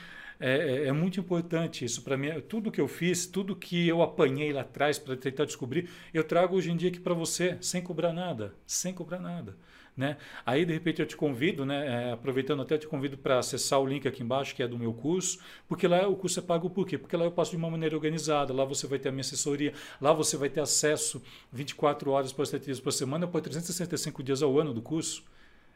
é, 0.41 0.85
é, 0.85 0.89
é, 0.89 0.93
muito 0.93 1.21
importante 1.21 1.85
isso 1.85 2.03
para 2.03 2.17
mim. 2.17 2.29
Tudo 2.49 2.71
que 2.71 2.81
eu 2.81 2.89
fiz, 2.89 3.27
tudo 3.27 3.55
que 3.55 3.87
eu 3.87 4.03
apanhei 4.03 4.53
lá 4.53 4.63
atrás 4.63 4.99
para 4.99 5.17
tentar 5.17 5.45
descobrir, 5.45 5.89
eu 6.13 6.25
trago 6.25 6.57
hoje 6.57 6.71
em 6.71 6.77
dia 6.77 6.89
aqui 6.89 6.99
para 6.99 7.15
você, 7.15 7.57
sem 7.61 7.81
cobrar 7.81 8.13
nada, 8.13 8.53
sem 8.67 8.93
cobrar 8.93 9.21
nada. 9.21 9.57
Né? 9.95 10.17
Aí 10.47 10.65
de 10.65 10.73
repente 10.73 11.03
eu 11.03 11.07
te 11.07 11.15
convido, 11.15 11.67
né, 11.67 12.09
é, 12.09 12.13
aproveitando 12.13 12.63
até 12.63 12.79
te 12.79 12.87
convido 12.87 13.19
para 13.19 13.39
acessar 13.39 13.79
o 13.79 13.87
link 13.87 14.09
aqui 14.09 14.23
embaixo 14.23 14.55
que 14.55 14.63
é 14.63 14.67
do 14.67 14.79
meu 14.79 14.95
curso, 14.95 15.39
porque 15.69 15.87
lá 15.87 16.09
o 16.09 16.17
curso 16.17 16.39
é 16.39 16.43
pago 16.43 16.71
por 16.71 16.87
quê? 16.87 16.97
Porque 16.97 17.15
lá 17.15 17.25
eu 17.25 17.31
passo 17.31 17.51
de 17.51 17.59
uma 17.59 17.71
maneira 17.71 17.95
organizada, 17.95 18.55
lá 18.55 18.65
você 18.65 18.87
vai 18.87 18.99
ter 18.99 19.11
a 19.11 19.13
minha 19.13 19.21
assessoria, 19.21 19.75
lá 20.01 20.11
você 20.15 20.39
vai 20.39 20.49
ter 20.49 20.61
acesso 20.61 21.23
24 21.53 22.11
horas 22.11 22.33
por 22.33 22.47
7 22.47 22.65
dias 22.65 22.81
por 22.81 22.91
semana 22.91 23.27
por 23.27 23.43
365 23.43 24.23
dias 24.23 24.43
ao 24.43 24.59
ano 24.59 24.73
do 24.73 24.81
curso. 24.81 25.23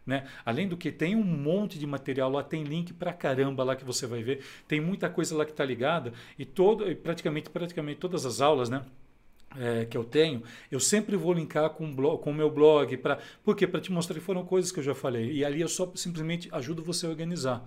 Né? 0.07 0.25
Além 0.47 0.69
do 0.69 0.77
que 0.77 0.93
tem 0.93 1.17
um 1.17 1.25
monte 1.25 1.79
de 1.79 1.87
material 1.87 2.31
lá, 2.31 2.43
tem 2.43 2.63
link 2.63 2.95
pra 2.95 3.13
caramba 3.13 3.65
lá 3.65 3.75
que 3.77 3.85
você 3.85 4.07
vai 4.07 4.23
ver, 4.23 4.43
tem 4.67 4.81
muita 4.81 5.11
coisa 5.11 5.37
lá 5.37 5.45
que 5.45 5.51
está 5.51 5.65
ligada 5.65 6.13
e 6.39 6.45
todo, 6.47 6.87
praticamente, 6.97 7.51
praticamente 7.51 7.99
todas 7.99 8.25
as 8.25 8.41
aulas, 8.41 8.71
né? 8.71 8.83
É, 9.59 9.87
que 9.87 9.97
eu 9.97 10.05
tenho, 10.05 10.43
eu 10.71 10.79
sempre 10.79 11.17
vou 11.17 11.33
linkar 11.33 11.71
com, 11.71 11.91
blog, 11.95 12.21
o 12.29 12.33
meu 12.33 12.51
blog, 12.51 12.95
para 12.99 13.19
porque 13.43 13.67
para 13.67 13.81
te 13.81 13.91
mostrar 13.91 14.15
que 14.15 14.21
foram 14.21 14.45
coisas 14.45 14.71
que 14.71 14.81
eu 14.81 14.85
já 14.85 14.95
falei. 14.95 15.33
E 15.33 15.45
ali 15.45 15.63
eu 15.63 15.69
só 15.69 15.91
simplesmente 15.95 16.49
ajudo 16.53 16.83
você 16.83 17.07
a 17.07 17.09
organizar. 17.09 17.67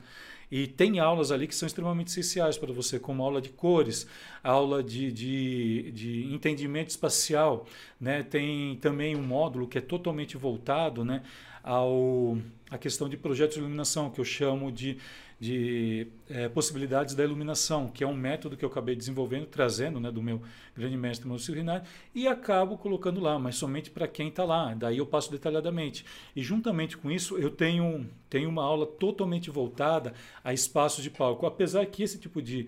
E 0.52 0.66
tem 0.66 1.00
aulas 1.00 1.32
ali 1.32 1.48
que 1.48 1.54
são 1.54 1.68
extremamente 1.68 2.08
essenciais 2.08 2.58
para 2.58 2.74
você, 2.74 3.00
como 3.00 3.24
aula 3.24 3.40
de 3.40 3.50
cores, 3.50 4.08
aula 4.44 4.82
de, 4.84 5.12
de, 5.12 5.92
de 5.92 6.34
entendimento 6.34 6.90
espacial. 6.90 7.68
Né? 8.02 8.24
Tem 8.24 8.76
também 8.78 9.16
um 9.16 9.22
módulo 9.22 9.68
que 9.68 9.78
é 9.78 9.82
totalmente 9.82 10.38
voltado 10.38 11.06
né, 11.06 11.22
ao, 11.64 12.38
à 12.70 12.78
questão 12.78 13.10
de 13.10 13.18
projetos 13.18 13.56
de 13.56 13.62
iluminação, 13.62 14.10
que 14.10 14.20
eu 14.20 14.26
chamo 14.26 14.72
de 14.72 14.98
de 15.40 16.08
é, 16.30 16.50
possibilidades 16.50 17.16
da 17.16 17.24
iluminação, 17.24 17.88
que 17.88 18.04
é 18.04 18.08
um 18.08 18.14
método 18.14 18.58
que 18.58 18.66
eu 18.66 18.70
acabei 18.70 18.94
desenvolvendo, 18.94 19.46
trazendo 19.46 19.98
né, 19.98 20.12
do 20.12 20.22
meu 20.22 20.42
grande 20.76 20.98
mestre 20.98 21.26
Maurício 21.26 21.54
Rinaldi, 21.54 21.88
e 22.14 22.28
acabo 22.28 22.78
colocando 22.78 23.22
lá, 23.22 23.40
mas 23.40 23.56
somente 23.56 23.90
para 23.90 24.06
quem 24.06 24.28
está 24.28 24.44
lá. 24.44 24.74
Daí 24.74 24.98
eu 24.98 25.06
passo 25.06 25.32
detalhadamente. 25.32 26.06
E 26.36 26.44
juntamente 26.44 26.98
com 26.98 27.10
isso, 27.10 27.38
eu 27.38 27.50
tenho, 27.50 28.06
tenho 28.30 28.50
uma 28.50 28.64
aula 28.64 28.86
totalmente 28.86 29.50
voltada 29.50 30.14
a 30.44 30.54
espaços 30.54 31.02
de 31.02 31.10
palco. 31.10 31.46
Apesar 31.46 31.86
que 31.86 32.04
esse 32.04 32.20
tipo 32.20 32.42
de, 32.42 32.68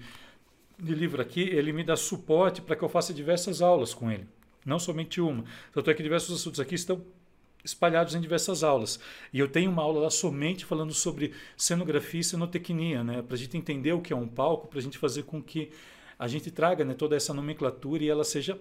de 0.80 0.96
livro 0.96 1.22
aqui, 1.22 1.42
ele 1.42 1.74
me 1.74 1.84
dá 1.84 1.98
suporte 1.98 2.62
para 2.62 2.78
que 2.78 2.84
eu 2.84 2.90
faça 2.90 3.14
diversas 3.14 3.62
aulas 3.62 3.94
com 3.94 4.10
ele. 4.10 4.26
Não 4.66 4.80
somente 4.80 5.20
uma. 5.20 5.44
Tanto 5.74 5.90
é 5.90 5.94
que 5.94 6.04
diversos 6.04 6.40
assuntos 6.40 6.60
aqui 6.60 6.76
estão 6.76 7.04
espalhados 7.64 8.16
em 8.16 8.22
diversas 8.22 8.64
aulas. 8.64 9.00
E 9.32 9.40
eu 9.40 9.48
tenho 9.48 9.72
uma 9.72 9.82
aula 9.82 10.02
lá 10.02 10.10
somente 10.10 10.66
falando 10.66 10.94
sobre 10.94 11.34
cenografia 11.56 12.22
e 12.22 12.24
cenotecnia, 12.24 13.04
né? 13.04 13.22
para 13.22 13.36
a 13.36 13.38
gente 13.38 13.58
entender 13.58 13.94
o 13.94 14.02
que 14.02 14.14
é 14.14 14.16
um 14.16 14.28
palco, 14.28 14.68
para 14.68 14.80
a 14.80 14.82
gente 14.82 14.98
fazer 14.98 15.24
com 15.24 15.42
que 15.42 15.72
a 16.22 16.28
gente 16.28 16.52
traga 16.52 16.86
né, 16.86 16.94
toda 16.94 17.16
essa 17.16 17.34
nomenclatura 17.34 18.04
e 18.04 18.10
ela 18.10 18.24
seja 18.24 18.56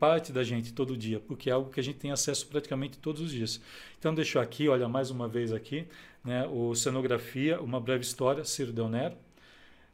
parte 0.00 0.32
da 0.32 0.42
gente 0.42 0.72
todo 0.72 0.96
dia, 0.96 1.20
porque 1.20 1.50
é 1.50 1.52
algo 1.52 1.70
que 1.70 1.78
a 1.78 1.82
gente 1.82 1.98
tem 1.98 2.10
acesso 2.10 2.46
praticamente 2.46 2.96
todos 2.96 3.20
os 3.20 3.30
dias. 3.30 3.60
Então 3.98 4.14
deixo 4.14 4.38
aqui, 4.38 4.66
olha 4.66 4.88
mais 4.88 5.10
uma 5.10 5.28
vez 5.28 5.52
aqui, 5.52 5.86
né, 6.24 6.46
o 6.50 6.74
cenografia, 6.74 7.60
uma 7.60 7.78
breve 7.78 8.02
história, 8.02 8.44
Ciro 8.44 8.72
Del 8.72 8.88
Nero, 8.88 9.14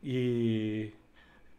e 0.02 0.92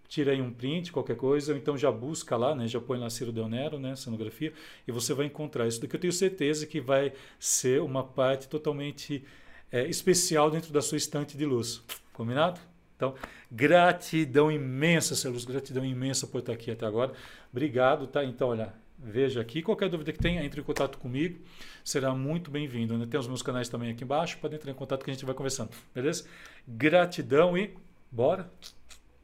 tira 0.10 0.32
aí 0.32 0.42
um 0.42 0.52
print, 0.52 0.92
qualquer 0.92 1.16
coisa, 1.16 1.54
ou 1.54 1.58
então 1.58 1.78
já 1.78 1.92
busca 1.92 2.36
lá, 2.36 2.56
né, 2.56 2.68
já 2.68 2.82
põe 2.82 2.98
lá 2.98 3.10
Ciro 3.10 3.32
Del 3.32 3.48
Nero, 3.48 3.80
né, 3.80 3.96
cenografia, 3.96 4.52
e 4.88 4.92
você 4.92 5.14
vai 5.14 5.28
encontrar 5.28 5.68
isso 5.68 5.80
daqui. 5.80 5.96
Eu 5.96 6.00
tenho 6.00 6.12
certeza 6.12 6.66
que 6.66 6.82
vai 6.82 7.14
ser 7.40 7.82
uma 7.82 8.04
parte 8.04 8.50
totalmente 8.50 9.24
é, 9.72 9.88
especial 9.88 10.50
dentro 10.50 10.74
da 10.74 10.82
sua 10.82 10.98
estante 10.98 11.38
de 11.38 11.46
luz. 11.46 11.84
Combinado? 12.12 12.60
Então, 12.96 13.14
gratidão 13.50 14.52
imensa, 14.52 15.16
Celus, 15.16 15.46
gratidão 15.46 15.86
imensa 15.86 16.28
por 16.28 16.40
estar 16.40 16.52
aqui 16.52 16.72
até 16.72 16.86
agora. 16.86 17.14
Obrigado, 17.52 18.08
tá? 18.08 18.26
Então, 18.26 18.50
olha, 18.50 18.74
veja 18.98 19.40
aqui. 19.40 19.62
Qualquer 19.62 19.90
dúvida 19.90 20.12
que 20.12 20.20
tenha, 20.20 20.44
entre 20.44 20.60
em 20.60 20.64
contato 20.64 20.98
comigo. 20.98 21.40
Será 21.82 22.14
muito 22.14 22.52
bem-vindo. 22.52 22.98
Né? 22.98 23.08
Tem 23.10 23.18
os 23.18 23.28
meus 23.28 23.42
canais 23.42 23.70
também 23.70 23.92
aqui 23.92 24.04
embaixo. 24.04 24.38
Pode 24.40 24.56
entrar 24.56 24.70
em 24.70 24.76
contato 24.76 25.06
que 25.06 25.12
a 25.12 25.14
gente 25.14 25.24
vai 25.24 25.34
conversando. 25.34 25.70
Beleza? 25.96 26.26
Gratidão 26.68 27.58
e 27.58 27.74
bora. 28.12 28.52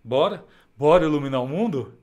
Bora. 0.01 0.45
Bora 0.77 1.05
iluminar 1.05 1.39
o 1.41 1.47
mundo? 1.47 1.93